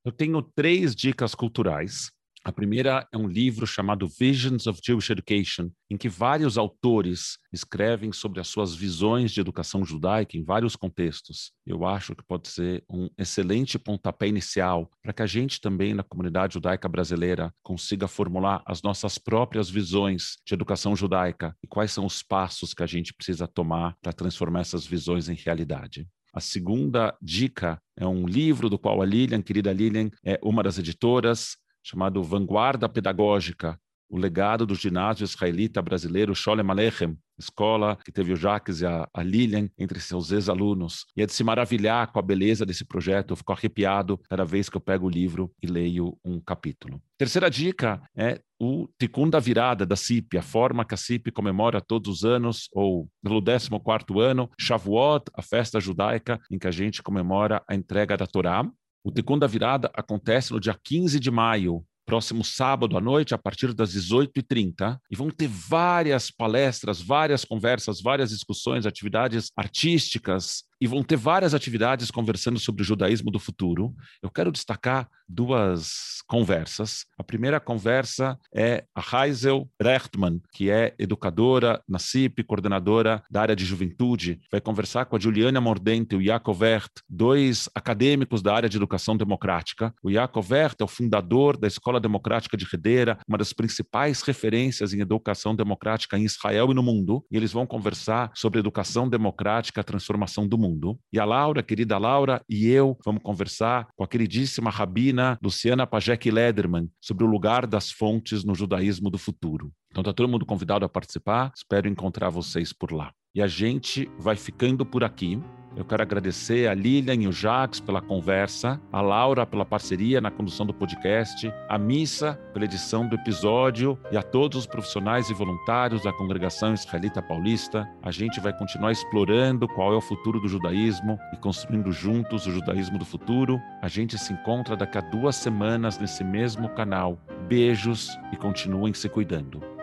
[0.06, 2.10] Eu tenho três dicas culturais.
[2.46, 8.14] A primeira é um livro chamado Visions of Jewish Education, em que vários autores escrevem
[8.14, 11.52] sobre as suas visões de educação judaica em vários contextos.
[11.66, 16.02] Eu acho que pode ser um excelente pontapé inicial para que a gente também, na
[16.02, 22.06] comunidade judaica brasileira, consiga formular as nossas próprias visões de educação judaica e quais são
[22.06, 26.08] os passos que a gente precisa tomar para transformar essas visões em realidade.
[26.34, 30.78] A segunda dica é um livro do qual a Lilian, querida Lilian, é uma das
[30.78, 31.58] editoras,
[31.90, 38.36] chamado Vanguarda Pedagógica, o legado do ginásio israelita brasileiro Sholem Aleichem, escola que teve o
[38.36, 41.06] Jacques e a, a Lilian entre seus ex-alunos.
[41.16, 43.32] E é de se maravilhar com a beleza desse projeto.
[43.32, 47.02] Eu fico arrepiado cada vez que eu pego o livro e leio um capítulo.
[47.18, 51.82] Terceira dica é o Tikkun da Virada da CIP, a forma que a CIP comemora
[51.82, 57.02] todos os anos, ou pelo 14º ano, Shavuot, a festa judaica em que a gente
[57.02, 58.70] comemora a entrega da Torá.
[59.10, 63.40] O Tikkun da Virada acontece no dia 15 de maio, próximo sábado à noite, a
[63.40, 70.88] partir das 18h30, e vão ter várias palestras, várias conversas, várias discussões, atividades artísticas, e
[70.88, 73.94] vão ter várias atividades conversando sobre o judaísmo do futuro.
[74.22, 77.06] Eu quero destacar duas conversas.
[77.18, 83.56] A primeira conversa é a Heisel Rechtmann, que é educadora na CIP, coordenadora da área
[83.56, 88.54] de juventude, vai conversar com a Juliana Mordente e o Jacob Wert, dois acadêmicos da
[88.56, 89.94] área de educação democrática.
[90.02, 94.94] O Jacob Wert é o fundador da Escola Democrática de Redeira, uma das principais referências
[94.94, 99.82] em educação democrática em Israel e no mundo, e eles vão conversar sobre educação democrática,
[99.82, 101.00] a transformação do mundo mundo.
[101.12, 106.30] E a Laura, querida Laura, e eu vamos conversar com a queridíssima rabina Luciana Pajek
[106.30, 109.72] Lederman sobre o lugar das fontes no judaísmo do futuro.
[109.90, 111.52] Então está todo mundo convidado a participar.
[111.56, 113.12] Espero encontrar vocês por lá.
[113.34, 115.42] E a gente vai ficando por aqui.
[115.80, 120.30] Eu quero agradecer a Lilian e o Jacques pela conversa, a Laura pela parceria na
[120.30, 125.34] condução do podcast, a Missa pela edição do episódio e a todos os profissionais e
[125.34, 127.90] voluntários da Congregação Israelita Paulista.
[128.04, 132.52] A gente vai continuar explorando qual é o futuro do judaísmo e construindo juntos o
[132.52, 133.58] judaísmo do futuro.
[133.82, 137.18] A gente se encontra daqui a duas semanas nesse mesmo canal.
[137.48, 139.79] Beijos e continuem se cuidando.